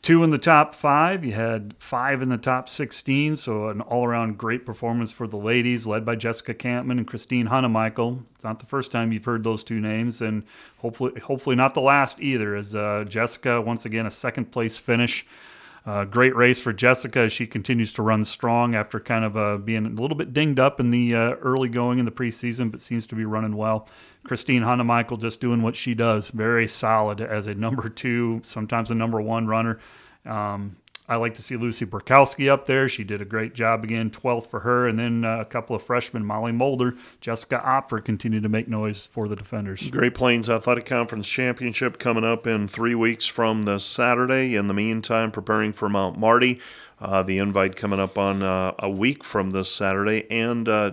two 0.00 0.22
in 0.22 0.30
the 0.30 0.38
top 0.38 0.76
five. 0.76 1.24
You 1.24 1.32
had 1.32 1.74
five 1.76 2.22
in 2.22 2.28
the 2.28 2.38
top 2.38 2.68
16. 2.68 3.34
So 3.34 3.68
an 3.68 3.80
all-around 3.80 4.38
great 4.38 4.64
performance 4.64 5.10
for 5.10 5.26
the 5.26 5.36
ladies, 5.36 5.88
led 5.88 6.04
by 6.04 6.14
Jessica 6.14 6.54
Campman 6.54 6.98
and 6.98 7.06
Christine 7.06 7.48
Hunnemichael. 7.48 8.22
It's 8.36 8.44
not 8.44 8.60
the 8.60 8.66
first 8.66 8.92
time 8.92 9.12
you've 9.12 9.24
heard 9.24 9.42
those 9.42 9.64
two 9.64 9.80
names, 9.80 10.22
and 10.22 10.44
hopefully, 10.78 11.20
hopefully 11.20 11.56
not 11.56 11.74
the 11.74 11.80
last 11.80 12.20
either. 12.20 12.54
As 12.54 12.76
uh, 12.76 13.04
Jessica 13.08 13.60
once 13.60 13.84
again 13.84 14.06
a 14.06 14.10
second 14.10 14.52
place 14.52 14.78
finish. 14.78 15.26
Uh, 15.84 16.04
great 16.04 16.34
race 16.36 16.60
for 16.60 16.72
Jessica 16.72 17.20
as 17.20 17.32
she 17.32 17.46
continues 17.46 17.92
to 17.94 18.02
run 18.02 18.24
strong 18.24 18.76
after 18.76 19.00
kind 19.00 19.24
of 19.24 19.36
uh, 19.36 19.56
being 19.56 19.84
a 19.84 19.88
little 19.88 20.16
bit 20.16 20.32
dinged 20.32 20.60
up 20.60 20.78
in 20.78 20.90
the 20.90 21.14
uh, 21.14 21.32
early 21.40 21.68
going 21.68 21.98
in 21.98 22.04
the 22.04 22.12
preseason, 22.12 22.70
but 22.70 22.80
seems 22.80 23.06
to 23.08 23.16
be 23.16 23.24
running 23.24 23.56
well. 23.56 23.88
Christine 24.24 24.62
Michael 24.86 25.16
just 25.16 25.40
doing 25.40 25.62
what 25.62 25.74
she 25.74 25.94
does, 25.94 26.30
very 26.30 26.68
solid 26.68 27.20
as 27.20 27.48
a 27.48 27.54
number 27.54 27.88
two, 27.88 28.40
sometimes 28.44 28.92
a 28.92 28.94
number 28.94 29.20
one 29.20 29.48
runner. 29.48 29.80
Um, 30.24 30.76
I 31.08 31.16
like 31.16 31.34
to 31.34 31.42
see 31.42 31.56
Lucy 31.56 31.84
Burkowski 31.84 32.48
up 32.48 32.66
there. 32.66 32.88
She 32.88 33.02
did 33.02 33.20
a 33.20 33.24
great 33.24 33.54
job 33.54 33.82
again, 33.82 34.10
12th 34.10 34.46
for 34.46 34.60
her. 34.60 34.86
And 34.86 34.98
then 34.98 35.24
uh, 35.24 35.40
a 35.40 35.44
couple 35.44 35.74
of 35.74 35.82
freshmen, 35.82 36.24
Molly 36.24 36.52
Mulder, 36.52 36.94
Jessica 37.20 37.60
Opfer, 37.64 38.04
continue 38.04 38.40
to 38.40 38.48
make 38.48 38.68
noise 38.68 39.06
for 39.06 39.26
the 39.26 39.34
defenders. 39.34 39.90
Great 39.90 40.14
Plains 40.14 40.48
Athletic 40.48 40.86
Conference 40.86 41.28
Championship 41.28 41.98
coming 41.98 42.24
up 42.24 42.46
in 42.46 42.68
three 42.68 42.94
weeks 42.94 43.26
from 43.26 43.64
this 43.64 43.84
Saturday. 43.84 44.54
In 44.54 44.68
the 44.68 44.74
meantime, 44.74 45.32
preparing 45.32 45.72
for 45.72 45.88
Mount 45.88 46.18
Marty. 46.18 46.60
Uh, 47.00 47.20
the 47.20 47.38
invite 47.38 47.74
coming 47.74 47.98
up 47.98 48.16
on 48.16 48.44
uh, 48.44 48.72
a 48.78 48.88
week 48.88 49.24
from 49.24 49.50
this 49.50 49.68
Saturday. 49.68 50.24
And 50.30 50.68
uh, 50.68 50.92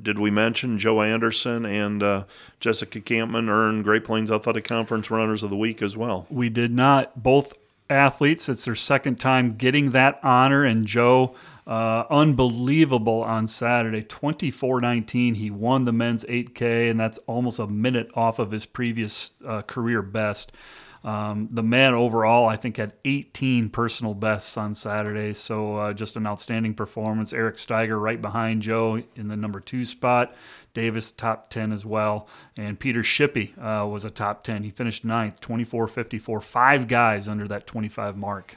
did 0.00 0.20
we 0.20 0.30
mention 0.30 0.78
Joe 0.78 1.02
Anderson 1.02 1.66
and 1.66 2.00
uh, 2.00 2.24
Jessica 2.60 3.00
Campman 3.00 3.48
earned 3.48 3.82
Great 3.82 4.04
Plains 4.04 4.30
Athletic 4.30 4.62
Conference 4.62 5.10
Runners 5.10 5.42
of 5.42 5.50
the 5.50 5.56
Week 5.56 5.82
as 5.82 5.96
well? 5.96 6.28
We 6.30 6.48
did 6.48 6.70
not. 6.70 7.24
Both 7.24 7.54
athletes, 7.92 8.48
it's 8.48 8.64
their 8.64 8.74
second 8.74 9.20
time 9.20 9.56
getting 9.56 9.90
that 9.90 10.18
honor. 10.22 10.64
And 10.64 10.86
Joe, 10.86 11.34
uh, 11.66 12.04
unbelievable 12.10 13.22
on 13.22 13.46
Saturday, 13.46 14.02
24 14.02 14.80
19. 14.80 15.34
He 15.34 15.50
won 15.50 15.84
the 15.84 15.92
men's 15.92 16.24
8K, 16.24 16.90
and 16.90 16.98
that's 16.98 17.18
almost 17.26 17.58
a 17.58 17.66
minute 17.66 18.10
off 18.14 18.38
of 18.38 18.50
his 18.50 18.66
previous 18.66 19.32
uh, 19.46 19.62
career 19.62 20.02
best. 20.02 20.50
Um, 21.04 21.48
the 21.50 21.62
man 21.62 21.94
overall, 21.94 22.48
I 22.48 22.56
think, 22.56 22.76
had 22.76 22.92
18 23.04 23.70
personal 23.70 24.14
bests 24.14 24.56
on 24.56 24.74
Saturday, 24.74 25.34
so 25.34 25.76
uh, 25.76 25.92
just 25.92 26.14
an 26.16 26.26
outstanding 26.26 26.74
performance. 26.74 27.32
Eric 27.32 27.56
Steiger 27.56 28.00
right 28.00 28.20
behind 28.20 28.62
Joe 28.62 29.02
in 29.16 29.28
the 29.28 29.36
number 29.36 29.58
two 29.58 29.84
spot. 29.84 30.34
Davis 30.74 31.10
top 31.10 31.50
10 31.50 31.72
as 31.72 31.84
well, 31.84 32.28
and 32.56 32.78
Peter 32.78 33.02
Shippey 33.02 33.52
uh, 33.58 33.86
was 33.86 34.04
a 34.04 34.10
top 34.10 34.42
10. 34.42 34.62
He 34.62 34.70
finished 34.70 35.04
ninth, 35.04 35.40
24-54. 35.40 36.42
Five 36.42 36.88
guys 36.88 37.28
under 37.28 37.46
that 37.48 37.66
25 37.66 38.16
mark. 38.16 38.54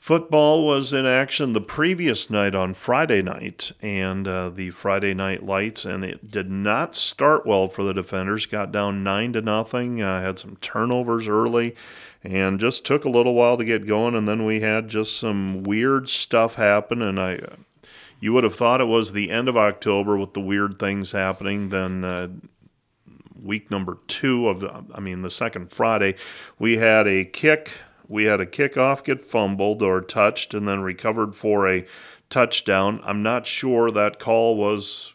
Football 0.00 0.66
was 0.66 0.94
in 0.94 1.04
action 1.04 1.52
the 1.52 1.60
previous 1.60 2.30
night 2.30 2.54
on 2.54 2.72
Friday 2.72 3.20
night, 3.20 3.72
and 3.82 4.26
uh, 4.26 4.48
the 4.48 4.70
Friday 4.70 5.12
night 5.12 5.44
lights, 5.44 5.84
and 5.84 6.02
it 6.02 6.30
did 6.30 6.50
not 6.50 6.96
start 6.96 7.44
well 7.44 7.68
for 7.68 7.84
the 7.84 7.92
defenders. 7.92 8.46
Got 8.46 8.72
down 8.72 9.04
nine 9.04 9.34
to 9.34 9.42
nothing. 9.42 10.00
Uh, 10.00 10.22
had 10.22 10.38
some 10.38 10.56
turnovers 10.62 11.28
early, 11.28 11.76
and 12.24 12.58
just 12.58 12.86
took 12.86 13.04
a 13.04 13.10
little 13.10 13.34
while 13.34 13.58
to 13.58 13.64
get 13.64 13.86
going. 13.86 14.14
And 14.14 14.26
then 14.26 14.46
we 14.46 14.60
had 14.60 14.88
just 14.88 15.18
some 15.18 15.64
weird 15.64 16.08
stuff 16.08 16.54
happen, 16.54 17.02
and 17.02 17.20
I. 17.20 17.40
You 18.20 18.32
would 18.32 18.44
have 18.44 18.56
thought 18.56 18.80
it 18.80 18.86
was 18.86 19.12
the 19.12 19.30
end 19.30 19.48
of 19.48 19.56
October 19.58 20.16
with 20.16 20.32
the 20.32 20.40
weird 20.40 20.78
things 20.78 21.12
happening. 21.12 21.68
Then 21.68 22.04
uh, 22.04 22.28
week 23.42 23.70
number 23.70 23.98
two 24.06 24.48
of, 24.48 24.64
I 24.94 25.00
mean, 25.00 25.20
the 25.22 25.30
second 25.30 25.70
Friday, 25.70 26.16
we 26.58 26.78
had 26.78 27.06
a 27.06 27.24
kick 27.26 27.72
we 28.10 28.24
had 28.24 28.40
a 28.40 28.46
kickoff 28.46 29.04
get 29.04 29.24
fumbled 29.24 29.82
or 29.82 30.00
touched 30.00 30.52
and 30.52 30.66
then 30.66 30.80
recovered 30.80 31.34
for 31.34 31.68
a 31.68 31.86
touchdown. 32.28 33.00
I'm 33.04 33.22
not 33.22 33.46
sure 33.46 33.90
that 33.90 34.18
call 34.18 34.56
was 34.56 35.14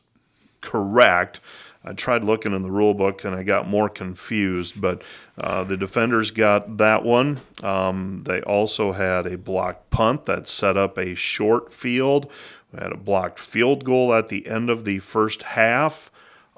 correct. 0.61 1.41
I 1.83 1.91
tried 1.93 2.23
looking 2.23 2.53
in 2.53 2.63
the 2.63 2.71
rule 2.71 2.93
book 2.95 3.23
and 3.25 3.35
I 3.35 3.43
got 3.43 3.67
more 3.67 3.89
confused, 3.89 4.79
but 4.81 5.03
uh, 5.37 5.63
the 5.65 5.77
defenders 5.77 6.31
got 6.31 6.77
that 6.77 7.03
one. 7.03 7.41
Um, 7.61 8.23
they 8.25 8.41
also 8.41 8.93
had 8.93 9.27
a 9.27 9.37
blocked 9.37 9.91
punt 9.91 10.25
that 10.25 10.47
set 10.47 10.77
up 10.77 10.97
a 10.97 11.13
short 11.15 11.73
field. 11.73 12.31
We 12.71 12.79
had 12.79 12.93
a 12.93 12.97
blocked 12.97 13.39
field 13.39 13.83
goal 13.83 14.13
at 14.13 14.29
the 14.29 14.47
end 14.47 14.69
of 14.69 14.85
the 14.85 14.99
first 14.99 15.43
half. 15.43 16.09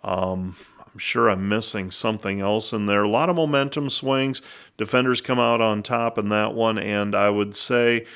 Um, 0.03 0.55
I'm 0.97 1.01
sure 1.01 1.29
I'm 1.29 1.47
missing 1.47 1.91
something 1.91 2.41
else 2.41 2.73
in 2.73 2.87
there. 2.87 3.03
A 3.03 3.07
lot 3.07 3.29
of 3.29 3.35
momentum 3.35 3.87
swings. 3.91 4.41
Defenders 4.79 5.21
come 5.21 5.37
out 5.37 5.61
on 5.61 5.83
top 5.83 6.17
in 6.17 6.29
that 6.29 6.55
one, 6.55 6.79
and 6.79 7.13
I 7.13 7.29
would 7.29 7.55
say 7.55 8.07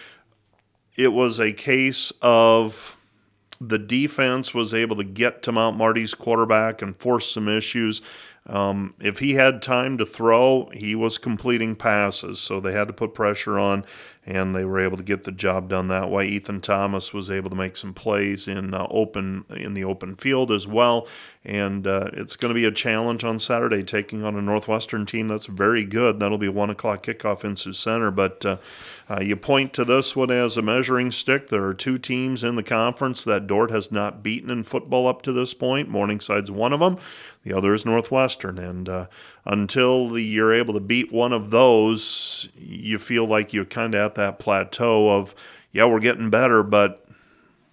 it 0.98 1.10
was 1.10 1.40
a 1.40 1.54
case 1.54 2.12
of 2.24 2.98
the 3.60 3.78
defense 3.78 4.56
was 4.56 4.74
able 4.74 4.96
to 4.96 5.04
get 5.04 5.44
to 5.44 5.52
Mount 5.52 5.78
Marty's 5.78 6.16
quarterback 6.16 6.82
and 6.82 6.98
force 6.98 7.32
some 7.32 7.48
issues. 7.48 8.02
Um, 8.48 8.96
if 9.00 9.20
he 9.20 9.36
had 9.36 9.62
time 9.62 10.00
to 10.00 10.06
throw, 10.08 10.72
he 10.74 10.96
was 10.96 11.20
completing 11.20 11.76
passes, 11.76 12.40
so 12.40 12.60
they 12.60 12.72
had 12.72 12.88
to 12.88 12.94
put 12.94 13.14
pressure 13.14 13.60
on 13.60 13.86
and 14.26 14.56
they 14.56 14.64
were 14.64 14.80
able 14.80 14.98
to 14.98 15.04
get 15.04 15.24
the 15.24 15.32
job 15.32 15.70
done 15.70 15.88
that 15.88 16.10
way. 16.10 16.28
Ethan 16.28 16.62
Thomas 16.62 17.14
was 17.14 17.32
able 17.32 17.50
to 17.50 17.56
make 17.56 17.76
some 17.76 17.94
plays 17.94 18.48
in 18.48 18.74
uh, 18.74 18.86
open 18.90 19.46
in 19.50 19.74
the 19.74 19.84
open 19.84 20.16
field 20.16 20.52
as 20.52 20.68
well, 20.68 21.08
and 21.44 21.88
uh, 21.88 22.10
it's 22.14 22.36
going 22.36 22.54
to 22.54 22.60
be 22.60 22.66
a 22.66 22.72
challenge 22.72 23.24
on 23.24 23.40
Saturday 23.40 23.84
taking 23.84 24.24
on 24.24 24.36
a 24.36 24.42
Northwestern 24.42 25.06
team 25.06 25.28
that's 25.28 25.48
very 25.48 25.86
good. 25.86 26.20
That'll 26.20 26.38
be 26.38 26.50
one 26.50 26.70
o'clock 26.70 27.04
kickoff 27.04 27.44
in 27.44 27.56
Sioux 27.56 27.74
Center, 27.74 28.12
but 28.12 28.46
uh, 28.46 28.58
uh, 29.12 29.20
you 29.20 29.36
point 29.36 29.74
to 29.74 29.84
this 29.84 30.16
one 30.16 30.32
as 30.32 30.56
a 30.56 30.62
measuring 30.62 31.12
stick. 31.12 31.50
There 31.50 31.66
are 31.66 31.74
two 31.74 31.98
teams 31.98 32.44
in 32.44 32.56
the 32.56 32.64
conference 32.64 33.24
that 33.26 33.46
Dordt 33.46 33.70
has 33.70 33.92
not 33.92 34.24
beaten 34.24 34.50
in 34.50 34.64
football 34.64 35.06
up 35.06 35.22
to 35.24 35.34
this 35.34 35.54
point. 35.54 35.90
Morningside's 35.90 36.52
one 36.52 36.72
of 36.72 36.80
them. 36.80 36.98
The 37.44 37.52
other 37.52 37.74
is 37.74 37.86
Northwestern, 37.86 38.58
and 38.58 38.88
uh, 38.88 39.08
until 39.44 40.10
the, 40.10 40.24
you're 40.24 40.54
able 40.54 40.74
to 40.76 40.80
beat 40.80 41.12
one 41.12 41.34
of 41.34 41.50
those, 41.50 42.48
you 42.58 43.00
feel 43.00 43.26
like 43.26 43.52
you're 43.52 43.66
kind 43.66 43.96
of 43.96 44.00
at 44.00 44.16
that 44.16 44.40
plateau 44.40 45.10
of, 45.10 45.36
yeah, 45.74 45.86
we're 45.86 46.00
getting 46.00 46.30
better, 46.30 46.64
but 46.64 47.06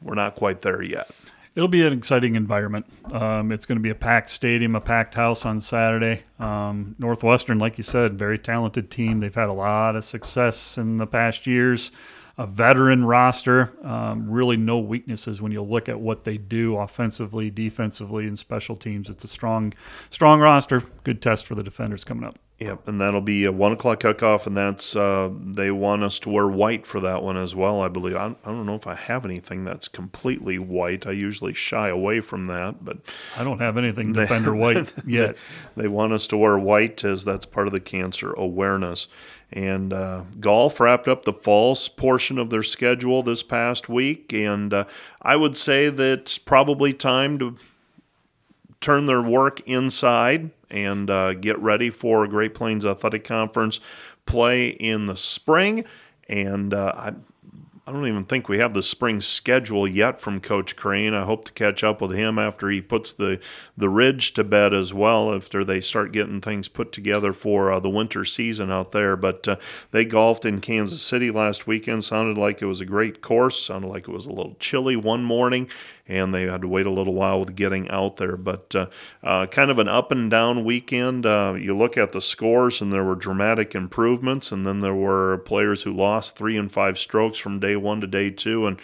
we're 0.03 0.15
not 0.15 0.35
quite 0.35 0.63
there 0.63 0.83
yet. 0.83 1.11
It'll 1.59 1.67
be 1.67 1.85
an 1.85 1.93
exciting 1.93 2.37
environment. 2.37 2.87
Um, 3.13 3.51
it's 3.51 3.67
going 3.67 3.79
to 3.79 3.83
be 3.83 3.91
a 3.91 3.95
packed 3.97 4.31
stadium, 4.31 4.77
a 4.77 4.81
packed 4.81 5.17
house 5.17 5.45
on 5.45 5.59
Saturday. 5.59 6.23
Um, 6.39 6.95
Northwestern, 7.01 7.59
like 7.59 7.79
you 7.79 7.83
said, 7.83 8.17
very 8.17 8.39
talented 8.39 8.93
team. 8.93 9.19
They've 9.19 9.35
had 9.35 9.49
a 9.49 9.53
lot 9.53 9.97
of 9.97 10.05
success 10.05 10.79
in 10.79 10.99
the 10.99 11.07
past 11.09 11.49
years 11.49 11.91
a 12.37 12.47
veteran 12.47 13.05
roster. 13.05 13.73
Um, 13.85 14.31
really, 14.31 14.57
no 14.57 14.79
weaknesses 14.79 15.43
when 15.43 15.51
you 15.51 15.61
look 15.61 15.89
at 15.89 15.99
what 15.99 16.23
they 16.23 16.39
do 16.39 16.77
offensively, 16.77 17.51
defensively, 17.51 18.29
and 18.29 18.39
special 18.39 18.77
teams. 18.77 19.11
It's 19.11 19.25
a 19.25 19.29
strong, 19.29 19.75
strong 20.11 20.39
roster. 20.39 20.85
Good 21.03 21.21
test 21.21 21.45
for 21.45 21.57
the 21.57 21.65
defenders 21.65 22.05
coming 22.05 22.23
up. 22.23 22.39
Yep, 22.59 22.89
and 22.89 23.01
that'll 23.01 23.21
be 23.21 23.45
a 23.45 23.53
one 23.53 23.71
o'clock 23.71 24.01
kickoff, 24.01 24.45
and 24.45 24.57
that's 24.57 24.97
uh, 24.97 25.31
they 25.33 25.71
want 25.71 26.03
us 26.03 26.19
to 26.19 26.29
wear 26.29 26.49
white 26.49 26.87
for 26.87 26.99
that 26.99 27.23
one 27.23 27.37
as 27.37 27.55
well. 27.55 27.81
I 27.81 27.87
believe. 27.87 28.17
I, 28.17 28.27
I 28.27 28.47
don't 28.47 28.67
know 28.67 28.75
if 28.75 28.89
I 28.89 28.97
have 28.97 29.25
anything 29.25 29.65
that's 29.65 29.87
completely 29.87 30.59
white. 30.59 31.07
I 31.07 31.13
usually 31.13 31.55
shy 31.55 31.89
away 31.89 32.19
from 32.19 32.49
that, 32.49 32.85
but 32.85 32.99
I 33.37 33.45
don't 33.45 33.61
have 33.61 33.77
anything 33.77 34.13
defender 34.13 34.57
white 34.57 34.93
yet. 35.07 35.37
They, 35.77 35.83
they 35.83 35.89
want 35.89 36.13
us 36.13 36.27
to 36.29 36.37
wear 36.37 36.59
white 36.59 37.05
as 37.05 37.25
that's 37.25 37.47
part 37.47 37.69
of 37.69 37.73
the 37.73 37.81
cancer 37.81 38.33
awareness. 38.33 39.07
And 39.53 39.93
uh, 39.93 40.25
golf 40.41 40.81
wrapped 40.81 41.07
up 41.07 41.25
the 41.25 41.33
falls 41.33 41.89
portion 41.89 42.39
of 42.39 42.51
their 42.51 42.65
schedule 42.65 43.23
this 43.23 43.45
past 43.45 43.89
week, 43.89 44.33
and 44.33 44.75
uh, 44.75 44.85
I 45.23 45.37
would 45.37 45.57
say 45.57 45.91
that 45.91 46.19
it's 46.19 46.39
probably 46.39 46.93
time 46.93 47.39
to 47.39 47.57
turn 48.81 49.07
their 49.07 49.23
work 49.23 49.61
inside 49.69 50.51
and 50.71 51.11
uh, 51.11 51.35
get 51.35 51.59
ready 51.59 51.91
for 51.91 52.27
Great 52.27 52.55
Plains 52.55 52.85
Athletic 52.85 53.25
Conference 53.25 53.81
play 54.27 54.69
in 54.69 55.07
the 55.07 55.17
spring. 55.17 55.85
And 56.29 56.75
uh, 56.75 56.93
I 56.95 57.13
I 57.89 57.91
don't 57.91 58.07
even 58.07 58.27
think 58.27 58.51
we 58.51 58.59
have 58.59 58.75
the 58.75 58.83
spring 58.83 59.23
schedule 59.23 59.89
yet 59.89 60.21
from 60.21 60.43
Coach 60.43 60.77
Crane. 60.77 61.15
I 61.15 61.25
hope 61.25 61.47
to 61.47 61.53
catch 61.53 61.83
up 61.83 62.03
with 62.03 62.11
him 62.11 62.39
after 62.39 62.69
he 62.69 62.83
puts 62.83 63.15
the 63.15 63.41
the 63.79 63.89
ridge 63.89 64.35
to 64.35 64.45
bed 64.45 64.75
as 64.75 64.93
well. 64.93 65.35
After 65.35 65.65
they 65.65 65.81
start 65.81 66.13
getting 66.13 66.43
things 66.43 66.69
put 66.69 66.93
together 66.93 67.33
for 67.33 67.73
uh, 67.73 67.81
the 67.81 67.89
winter 67.89 68.27
season 68.27 68.71
out 68.71 68.93
there. 68.93 69.17
But 69.17 69.49
uh, 69.49 69.57
they 69.91 70.05
golfed 70.05 70.45
in 70.45 70.61
Kansas 70.61 71.01
City 71.01 71.31
last 71.31 71.67
weekend. 71.67 72.05
Sounded 72.05 72.37
like 72.37 72.61
it 72.61 72.67
was 72.67 72.83
a 72.83 72.85
great 72.85 73.23
course. 73.23 73.65
Sounded 73.65 73.89
like 73.89 74.07
it 74.07 74.13
was 74.13 74.27
a 74.27 74.33
little 74.33 74.57
chilly 74.61 74.97
one 74.97 75.25
morning, 75.25 75.67
and 76.09 76.35
they 76.35 76.43
had 76.43 76.63
to 76.63 76.69
wait 76.69 76.87
a 76.87 76.91
little 76.91 77.15
while 77.15 77.39
with 77.39 77.55
getting 77.55 77.89
out 77.91 78.17
there. 78.17 78.37
But 78.37 78.75
uh, 78.75 78.87
uh, 79.23 79.47
kind 79.47 79.71
of 79.71 79.79
an 79.79 79.89
up 79.89 80.11
and 80.11 80.31
down 80.31 80.65
weekend. 80.65 81.27
Uh, 81.27 81.55
you 81.59 81.77
look 81.77 81.97
at 81.97 82.13
the 82.13 82.21
scores, 82.21 82.81
and 82.81 82.93
there 82.93 83.05
were 83.05 83.15
dramatic 83.15 83.75
improvements, 83.75 84.51
and 84.51 84.67
then 84.67 84.81
there 84.81 84.95
were 84.95 85.39
players 85.39 85.83
who 85.83 85.93
lost 85.93 86.37
three 86.37 86.57
and 86.57 86.73
five 86.73 86.99
strokes 86.99 87.39
from 87.39 87.61
day 87.61 87.77
one 87.77 88.01
to 88.01 88.07
day 88.07 88.31
two, 88.31 88.67
and 88.67 88.79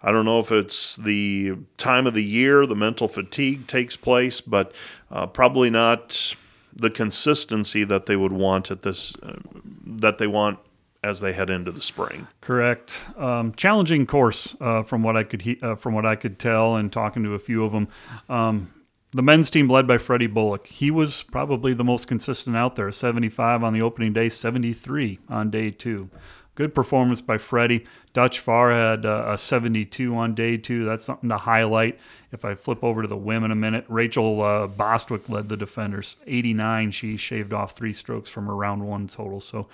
I 0.00 0.12
don't 0.12 0.24
know 0.24 0.38
if 0.38 0.52
it's 0.52 0.94
the 0.94 1.56
time 1.76 2.06
of 2.06 2.14
the 2.14 2.24
year 2.24 2.66
the 2.66 2.76
mental 2.76 3.08
fatigue 3.08 3.66
takes 3.66 3.96
place, 3.96 4.40
but 4.40 4.72
uh, 5.10 5.26
probably 5.26 5.70
not 5.70 6.36
the 6.72 6.90
consistency 6.90 7.82
that 7.82 8.06
they 8.06 8.16
would 8.16 8.32
want 8.32 8.70
at 8.70 8.82
this 8.82 9.14
uh, 9.16 9.38
that 9.84 10.18
they 10.18 10.28
want 10.28 10.60
as 11.02 11.20
they 11.20 11.32
head 11.32 11.50
into 11.50 11.70
the 11.70 11.82
spring. 11.82 12.26
Correct. 12.40 13.06
Um, 13.16 13.52
challenging 13.54 14.06
course 14.06 14.56
uh, 14.60 14.82
from 14.82 15.02
what 15.02 15.16
I 15.16 15.22
could 15.24 15.42
he- 15.42 15.60
uh, 15.62 15.74
from 15.76 15.94
what 15.94 16.04
I 16.04 16.16
could 16.16 16.38
tell 16.38 16.76
and 16.76 16.92
talking 16.92 17.22
to 17.24 17.34
a 17.34 17.38
few 17.38 17.64
of 17.64 17.72
them. 17.72 17.88
Um, 18.28 18.72
the 19.12 19.22
men's 19.22 19.48
team 19.48 19.70
led 19.70 19.86
by 19.86 19.96
Freddie 19.96 20.26
Bullock. 20.26 20.66
He 20.66 20.90
was 20.90 21.22
probably 21.22 21.72
the 21.72 21.84
most 21.84 22.06
consistent 22.06 22.56
out 22.56 22.76
there. 22.76 22.92
75 22.92 23.64
on 23.64 23.72
the 23.72 23.80
opening 23.80 24.12
day, 24.12 24.28
73 24.28 25.18
on 25.30 25.50
day 25.50 25.70
two. 25.70 26.10
Good 26.58 26.74
performance 26.74 27.20
by 27.20 27.38
Freddie. 27.38 27.86
Dutch 28.12 28.40
Farr 28.40 28.72
had 28.72 29.06
uh, 29.06 29.26
a 29.28 29.38
72 29.38 30.12
on 30.16 30.34
day 30.34 30.56
two. 30.56 30.84
That's 30.84 31.04
something 31.04 31.28
to 31.28 31.36
highlight. 31.36 32.00
If 32.32 32.44
I 32.44 32.56
flip 32.56 32.82
over 32.82 33.00
to 33.00 33.06
the 33.06 33.16
women 33.16 33.52
a 33.52 33.54
minute, 33.54 33.84
Rachel 33.86 34.42
uh, 34.42 34.66
Bostwick 34.66 35.28
led 35.28 35.48
the 35.48 35.56
defenders. 35.56 36.16
89, 36.26 36.90
she 36.90 37.16
shaved 37.16 37.52
off 37.52 37.76
three 37.76 37.92
strokes 37.92 38.28
from 38.28 38.46
her 38.46 38.56
round 38.56 38.84
one 38.84 39.06
total. 39.06 39.40
So, 39.40 39.68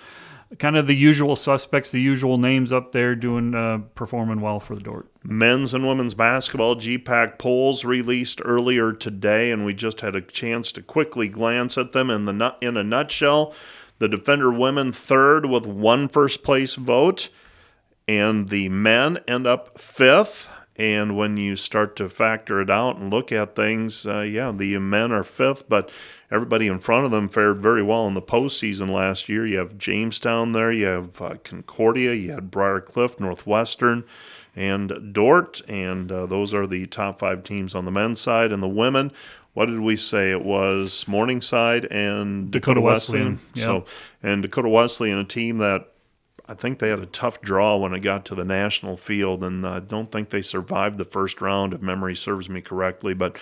kind 0.59 0.77
of 0.77 0.85
the 0.85 0.93
usual 0.93 1.35
suspects, 1.35 1.89
the 1.89 1.99
usual 1.99 2.37
names 2.37 2.71
up 2.71 2.91
there 2.91 3.15
doing 3.15 3.55
uh, 3.55 3.79
performing 3.95 4.41
well 4.41 4.59
for 4.59 4.75
the 4.75 4.81
Dordt. 4.81 5.07
Men's 5.23 5.73
and 5.73 5.87
women's 5.87 6.13
basketball 6.13 6.75
GPAC 6.75 7.39
polls 7.39 7.83
released 7.83 8.43
earlier 8.45 8.93
today, 8.93 9.51
and 9.51 9.65
we 9.65 9.73
just 9.73 10.01
had 10.01 10.15
a 10.15 10.21
chance 10.21 10.71
to 10.73 10.83
quickly 10.83 11.29
glance 11.29 11.79
at 11.79 11.93
them 11.93 12.11
in 12.11 12.25
the 12.25 12.55
in 12.61 12.77
a 12.77 12.83
nutshell. 12.83 13.55
The 13.99 14.09
Defender 14.09 14.51
women 14.51 14.91
third 14.91 15.45
with 15.45 15.65
one 15.65 16.07
first 16.07 16.43
place 16.43 16.75
vote, 16.75 17.29
and 18.07 18.49
the 18.49 18.69
men 18.69 19.19
end 19.27 19.47
up 19.47 19.79
fifth. 19.79 20.49
And 20.77 21.15
when 21.15 21.37
you 21.37 21.55
start 21.55 21.95
to 21.95 22.09
factor 22.09 22.59
it 22.59 22.69
out 22.69 22.97
and 22.97 23.09
look 23.09 23.31
at 23.31 23.55
things, 23.55 24.05
uh, 24.05 24.19
yeah, 24.19 24.51
the 24.51 24.77
men 24.79 25.13
are 25.13 25.23
fifth, 25.23 25.69
but 25.69 25.89
everybody 26.29 26.67
in 26.67 26.79
front 26.79 27.05
of 27.05 27.11
them 27.11 27.29
fared 27.29 27.61
very 27.61 27.81
well 27.81 28.07
in 28.07 28.13
the 28.13 28.21
postseason 28.21 28.91
last 28.91 29.29
year. 29.29 29.45
You 29.45 29.59
have 29.59 29.77
Jamestown 29.77 30.51
there, 30.51 30.73
you 30.73 30.85
have 30.87 31.21
uh, 31.21 31.35
Concordia, 31.45 32.13
you 32.13 32.31
had 32.31 32.51
Briar 32.51 32.81
Cliff, 32.81 33.21
Northwestern, 33.21 34.03
and 34.53 35.13
Dordt, 35.13 35.61
and 35.69 36.11
uh, 36.11 36.25
those 36.25 36.53
are 36.53 36.67
the 36.67 36.87
top 36.87 37.19
five 37.19 37.43
teams 37.43 37.73
on 37.73 37.85
the 37.85 37.91
men's 37.91 38.19
side. 38.19 38.51
And 38.51 38.61
the 38.61 38.67
women, 38.67 39.13
what 39.55 39.67
did 39.67 39.79
we 39.79 39.95
say? 39.95 40.31
It 40.31 40.43
was 40.43 41.07
Morningside 41.07 41.85
and 41.85 42.51
Dakota, 42.51 42.75
Dakota 42.75 42.81
Wesleyan. 42.81 43.39
Wesleyan. 43.55 43.55
Yep. 43.55 43.65
So, 43.65 43.93
and 44.21 44.41
Dakota 44.41 44.69
Wesleyan, 44.69 45.17
a 45.17 45.23
team 45.23 45.57
that 45.59 45.87
I 46.47 46.53
think 46.53 46.77
they 46.77 46.89
had 46.89 46.99
a 46.99 47.07
tough 47.07 47.41
draw 47.41 47.77
when 47.77 47.93
it 47.93 48.01
got 48.01 48.25
to 48.25 48.35
the 48.35 48.43
national 48.45 48.97
field, 48.97 49.43
and 49.43 49.65
I 49.65 49.79
don't 49.79 50.11
think 50.11 50.29
they 50.29 50.41
survived 50.41 50.97
the 50.97 51.05
first 51.05 51.41
round, 51.41 51.73
if 51.73 51.81
memory 51.81 52.15
serves 52.15 52.49
me 52.49 52.61
correctly. 52.61 53.13
But 53.13 53.37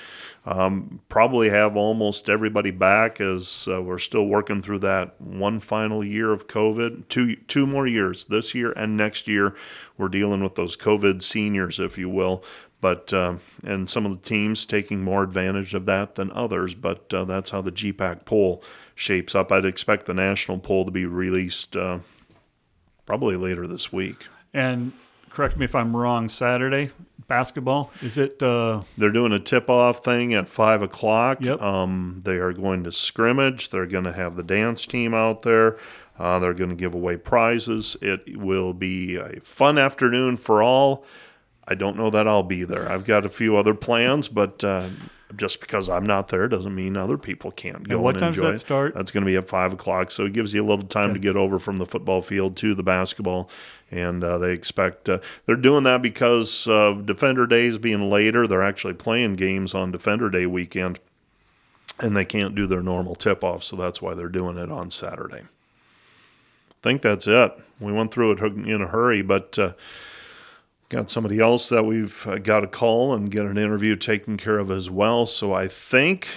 um, 0.45 1.01
probably 1.09 1.49
have 1.49 1.75
almost 1.75 2.29
everybody 2.29 2.71
back 2.71 3.19
as 3.19 3.67
uh, 3.69 3.81
we're 3.81 3.97
still 3.97 4.27
working 4.27 4.61
through 4.61 4.79
that 4.79 5.19
one 5.19 5.59
final 5.59 6.03
year 6.03 6.31
of 6.31 6.47
COVID. 6.47 7.09
Two 7.09 7.35
two 7.35 7.65
more 7.65 7.87
years, 7.87 8.25
this 8.25 8.53
year 8.53 8.71
and 8.71 8.95
next 8.95 9.27
year, 9.27 9.55
we're 9.97 10.09
dealing 10.09 10.43
with 10.43 10.55
those 10.55 10.77
COVID 10.77 11.21
seniors, 11.23 11.79
if 11.79 11.97
you 11.97 12.07
will. 12.07 12.43
But 12.83 13.13
uh, 13.13 13.35
and 13.63 13.89
some 13.89 14.05
of 14.05 14.11
the 14.11 14.27
teams 14.27 14.65
taking 14.65 15.01
more 15.01 15.23
advantage 15.23 15.73
of 15.73 15.85
that 15.85 16.15
than 16.15 16.29
others. 16.31 16.75
But 16.75 17.13
uh, 17.13 17.23
that's 17.23 17.49
how 17.49 17.61
the 17.61 17.71
GPAC 17.71 18.25
poll 18.25 18.61
shapes 18.93 19.35
up. 19.35 19.53
I'd 19.53 19.63
expect 19.63 20.05
the 20.05 20.13
national 20.13 20.59
poll 20.59 20.83
to 20.83 20.91
be 20.91 21.05
released 21.05 21.77
uh, 21.77 21.99
probably 23.05 23.37
later 23.37 23.67
this 23.67 23.93
week. 23.93 24.27
And 24.53 24.91
correct 25.29 25.55
me 25.55 25.63
if 25.63 25.75
I'm 25.75 25.95
wrong. 25.95 26.27
Saturday 26.27 26.89
basketball 27.29 27.89
is 28.01 28.17
it? 28.17 28.43
Uh... 28.43 28.81
They're 28.97 29.11
doing 29.11 29.31
a 29.31 29.39
tip-off 29.39 30.03
thing 30.03 30.33
at 30.33 30.49
five 30.49 30.81
o'clock. 30.81 31.37
Yep. 31.39 31.61
Um, 31.61 32.21
they 32.25 32.35
are 32.35 32.51
going 32.51 32.83
to 32.83 32.91
scrimmage. 32.91 33.69
They're 33.69 33.87
going 33.87 34.03
to 34.03 34.11
have 34.11 34.35
the 34.35 34.43
dance 34.43 34.85
team 34.85 35.13
out 35.13 35.43
there. 35.43 35.77
Uh, 36.19 36.39
they're 36.39 36.53
going 36.53 36.69
to 36.69 36.75
give 36.75 36.93
away 36.93 37.15
prizes. 37.15 37.95
It 38.01 38.37
will 38.37 38.73
be 38.73 39.15
a 39.15 39.39
fun 39.39 39.77
afternoon 39.77 40.35
for 40.35 40.61
all. 40.61 41.05
I 41.67 41.75
don't 41.75 41.97
know 41.97 42.09
that 42.09 42.27
I'll 42.27 42.43
be 42.43 42.63
there. 42.63 42.91
I've 42.91 43.05
got 43.05 43.25
a 43.25 43.29
few 43.29 43.55
other 43.55 43.73
plans, 43.73 44.27
but 44.27 44.63
uh, 44.63 44.89
just 45.35 45.61
because 45.61 45.89
I'm 45.89 46.05
not 46.05 46.27
there 46.27 46.47
doesn't 46.47 46.73
mean 46.75 46.97
other 46.97 47.17
people 47.17 47.51
can't 47.51 47.87
go 47.87 47.95
and, 47.95 48.03
what 48.03 48.15
and 48.15 48.19
time 48.19 48.29
enjoy. 48.33 48.51
Does 48.51 48.61
that 48.61 48.65
start? 48.65 48.95
That's 48.95 49.11
going 49.11 49.23
to 49.23 49.29
be 49.29 49.37
at 49.37 49.47
five 49.47 49.73
o'clock, 49.73 50.11
so 50.11 50.25
it 50.25 50.33
gives 50.33 50.53
you 50.53 50.61
a 50.61 50.67
little 50.67 50.85
time 50.85 51.11
okay. 51.11 51.13
to 51.13 51.19
get 51.19 51.37
over 51.37 51.59
from 51.59 51.77
the 51.77 51.85
football 51.85 52.21
field 52.21 52.57
to 52.57 52.75
the 52.75 52.83
basketball. 52.83 53.49
And 53.91 54.23
uh, 54.23 54.37
they 54.39 54.51
expect 54.51 55.07
uh, 55.07 55.19
they're 55.45 55.55
doing 55.55 55.83
that 55.83 56.01
because 56.01 56.67
of 56.67 57.05
Defender 57.05 57.47
Days 57.47 57.77
being 57.77 58.09
later. 58.09 58.45
They're 58.47 58.63
actually 58.63 58.95
playing 58.95 59.35
games 59.35 59.73
on 59.73 59.91
Defender 59.91 60.29
Day 60.29 60.45
weekend, 60.45 60.99
and 61.99 62.15
they 62.15 62.25
can't 62.25 62.55
do 62.55 62.67
their 62.67 62.81
normal 62.81 63.15
tip 63.15 63.43
off, 63.43 63.63
so 63.63 63.75
that's 63.75 64.01
why 64.01 64.13
they're 64.13 64.29
doing 64.29 64.57
it 64.57 64.71
on 64.71 64.89
Saturday. 64.91 65.43
I 65.43 66.81
think 66.81 67.01
that's 67.01 67.27
it. 67.27 67.53
We 67.79 67.93
went 67.93 68.13
through 68.13 68.33
it 68.33 68.41
in 68.41 68.81
a 68.81 68.87
hurry, 68.87 69.21
but. 69.21 69.57
Uh, 69.57 69.73
got 70.93 71.09
somebody 71.09 71.39
else 71.39 71.69
that 71.69 71.85
we've 71.85 72.25
uh, 72.27 72.37
got 72.37 72.59
to 72.59 72.67
call 72.67 73.15
and 73.15 73.31
get 73.31 73.45
an 73.45 73.57
interview 73.57 73.95
taken 73.95 74.37
care 74.37 74.59
of 74.59 74.69
as 74.69 74.91
well. 74.91 75.25
So 75.25 75.51
I 75.51 75.67
think 75.67 76.27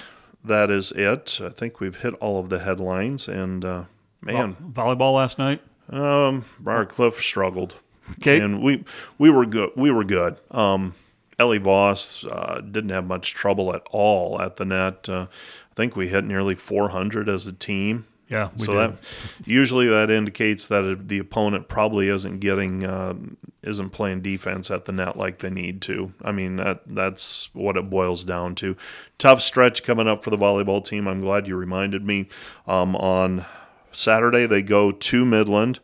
that 0.42 0.70
is 0.70 0.92
it. 0.92 1.38
I 1.42 1.50
think 1.50 1.78
we've 1.78 1.96
hit 1.96 2.14
all 2.14 2.38
of 2.38 2.48
the 2.48 2.60
headlines. 2.60 3.28
And 3.28 3.64
uh, 3.64 3.84
man, 4.22 4.56
volleyball 4.72 5.14
last 5.14 5.38
night. 5.38 5.62
Um, 5.90 6.46
Briar 6.58 6.86
Cliff 6.86 7.22
struggled. 7.22 7.76
Okay, 8.12 8.40
and 8.40 8.62
we 8.62 8.84
we 9.18 9.30
were 9.30 9.44
good. 9.44 9.72
We 9.76 9.90
were 9.90 10.04
good. 10.04 10.38
Um, 10.50 10.94
Ellie 11.38 11.58
Voss 11.58 12.24
uh, 12.24 12.60
didn't 12.62 12.90
have 12.90 13.04
much 13.04 13.34
trouble 13.34 13.74
at 13.74 13.86
all 13.90 14.40
at 14.40 14.56
the 14.56 14.64
net. 14.64 15.08
Uh, 15.08 15.26
I 15.70 15.74
think 15.74 15.96
we 15.96 16.08
hit 16.08 16.24
nearly 16.24 16.54
400 16.54 17.28
as 17.28 17.46
a 17.46 17.52
team. 17.52 18.06
Yeah. 18.28 18.50
so 18.56 18.72
did. 18.72 18.76
that 18.76 18.98
usually 19.44 19.86
that 19.86 20.10
indicates 20.10 20.66
that 20.66 21.06
the 21.06 21.18
opponent 21.18 21.68
probably 21.68 22.08
isn't 22.08 22.40
getting 22.40 22.84
uh, 22.84 23.14
isn't 23.62 23.90
playing 23.90 24.22
defense 24.22 24.70
at 24.70 24.84
the 24.84 24.92
net 24.92 25.16
like 25.16 25.38
they 25.38 25.50
need 25.50 25.80
to. 25.82 26.12
I 26.22 26.32
mean 26.32 26.56
that 26.56 26.82
that's 26.86 27.48
what 27.52 27.76
it 27.76 27.88
boils 27.88 28.24
down 28.24 28.54
to. 28.56 28.76
Tough 29.18 29.40
stretch 29.40 29.84
coming 29.84 30.08
up 30.08 30.24
for 30.24 30.30
the 30.30 30.38
volleyball 30.38 30.84
team. 30.84 31.06
I'm 31.06 31.20
glad 31.20 31.46
you 31.46 31.56
reminded 31.56 32.04
me. 32.04 32.28
Um, 32.66 32.96
on 32.96 33.44
Saturday 33.92 34.46
they 34.46 34.62
go 34.62 34.92
to 34.92 35.24
Midland. 35.24 35.80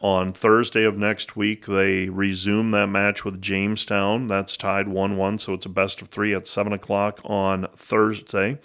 On 0.00 0.34
Thursday 0.34 0.84
of 0.84 0.98
next 0.98 1.36
week, 1.36 1.64
they 1.64 2.10
resume 2.10 2.70
that 2.72 2.88
match 2.88 3.24
with 3.24 3.40
Jamestown. 3.40 4.28
That's 4.28 4.54
tied 4.54 4.88
1 4.88 5.16
1, 5.16 5.38
so 5.38 5.54
it's 5.54 5.64
a 5.64 5.70
best 5.70 6.02
of 6.02 6.08
three 6.08 6.34
at 6.34 6.46
7 6.46 6.74
o'clock 6.74 7.18
on 7.24 7.66
Thursday. 7.76 8.58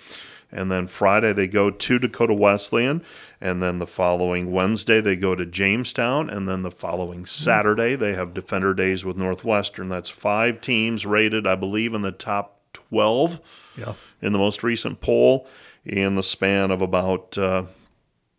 And 0.52 0.72
then 0.72 0.88
Friday, 0.88 1.34
they 1.34 1.48
go 1.48 1.70
to 1.70 2.00
Dakota 2.00 2.34
Wesleyan. 2.34 3.04
And 3.40 3.62
then 3.64 3.80
the 3.80 3.88
following 3.88 4.52
Wednesday, 4.52 5.02
they 5.02 5.16
go 5.16 5.34
to 5.36 5.46
Jamestown. 5.46 6.30
And 6.30 6.48
then 6.48 6.64
the 6.64 6.72
following 6.72 7.26
Saturday, 7.26 7.96
they 7.96 8.14
have 8.14 8.34
Defender 8.34 8.74
Days 8.74 9.06
with 9.06 9.18
Northwestern. 9.18 9.90
That's 9.90 10.10
five 10.10 10.62
teams 10.62 11.06
rated, 11.06 11.48
I 11.48 11.56
believe, 11.56 11.94
in 11.94 12.02
the 12.02 12.12
top 12.12 12.60
12 12.74 13.40
yeah. 13.78 13.94
in 14.22 14.34
the 14.34 14.40
most 14.40 14.64
recent 14.64 15.02
poll 15.02 15.48
in 15.86 16.16
the 16.16 16.24
span 16.24 16.72
of 16.72 16.82
about. 16.82 17.38
Uh, 17.38 17.64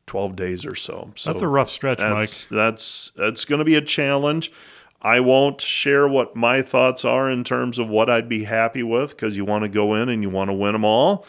12 0.07 0.37
days 0.37 0.67
or 0.67 0.75
so. 0.75 1.11
so 1.15 1.31
that's 1.31 1.43
a 1.43 1.49
rough 1.49 1.71
stretch, 1.71 1.99
that's, 1.99 2.45
Mike. 2.45 2.49
That's 2.51 3.13
that's 3.17 3.47
going 3.47 3.61
to 3.61 3.65
be 3.65 3.77
a 3.77 3.81
challenge. 3.81 4.53
I 5.01 5.21
won't 5.21 5.61
share 5.61 6.07
what 6.07 6.37
my 6.37 6.61
thoughts 6.61 7.05
are 7.05 7.31
in 7.31 7.45
terms 7.45 7.79
of 7.79 7.89
what 7.89 8.11
I'd 8.11 8.29
be 8.29 8.45
happy 8.45 8.83
with 8.83 9.11
because 9.11 9.37
you 9.37 9.45
want 9.45 9.63
to 9.63 9.69
go 9.69 9.95
in 9.95 10.09
and 10.09 10.23
you 10.23 10.29
want 10.29 10.51
to 10.51 10.55
win 10.55 10.75
them 10.75 10.85
all 10.85 11.25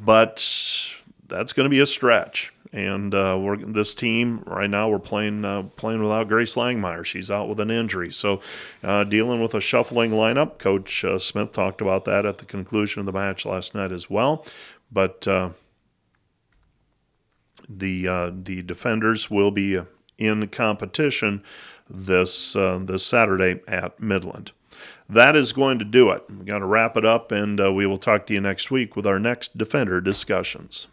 but 0.00 0.36
that's 1.26 1.52
going 1.52 1.64
to 1.64 1.70
be 1.70 1.80
a 1.80 1.86
stretch. 1.86 2.52
And 2.72 3.12
uh, 3.14 3.36
we're 3.40 3.56
this 3.56 3.94
team 3.94 4.44
right 4.46 4.70
now. 4.70 4.88
We're 4.88 5.00
playing 5.00 5.44
uh, 5.44 5.64
playing 5.74 6.02
without 6.02 6.28
Grace 6.28 6.54
Langmeyer. 6.54 7.04
She's 7.04 7.28
out 7.28 7.48
with 7.48 7.58
an 7.58 7.68
injury, 7.70 8.12
so 8.12 8.40
uh, 8.84 9.02
dealing 9.02 9.42
with 9.42 9.54
a 9.54 9.60
shuffling 9.60 10.12
lineup. 10.12 10.58
Coach 10.58 11.04
uh, 11.04 11.18
Smith 11.18 11.50
talked 11.50 11.80
about 11.80 12.04
that 12.04 12.24
at 12.24 12.38
the 12.38 12.44
conclusion 12.44 13.00
of 13.00 13.06
the 13.06 13.12
match 13.12 13.44
last 13.44 13.74
night 13.74 13.90
as 13.90 14.08
well. 14.08 14.46
But 14.92 15.26
uh, 15.26 15.50
the 17.68 18.06
uh, 18.06 18.30
the 18.32 18.62
defenders 18.62 19.28
will 19.28 19.50
be 19.50 19.80
in 20.16 20.46
competition 20.46 21.42
this 21.88 22.52
this 22.52 23.04
Saturday 23.04 23.62
at 23.66 23.98
Midland 23.98 24.52
that 25.10 25.36
is 25.36 25.52
going 25.52 25.78
to 25.78 25.84
do 25.84 26.10
it. 26.10 26.24
We've 26.28 26.44
got 26.44 26.58
to 26.58 26.66
wrap 26.66 26.96
it 26.96 27.04
up, 27.04 27.32
and 27.32 27.60
uh, 27.60 27.72
we 27.72 27.86
will 27.86 27.98
talk 27.98 28.26
to 28.26 28.34
you 28.34 28.40
next 28.40 28.70
week 28.70 28.96
with 28.96 29.06
our 29.06 29.18
next 29.18 29.58
Defender 29.58 30.00
discussions. 30.00 30.86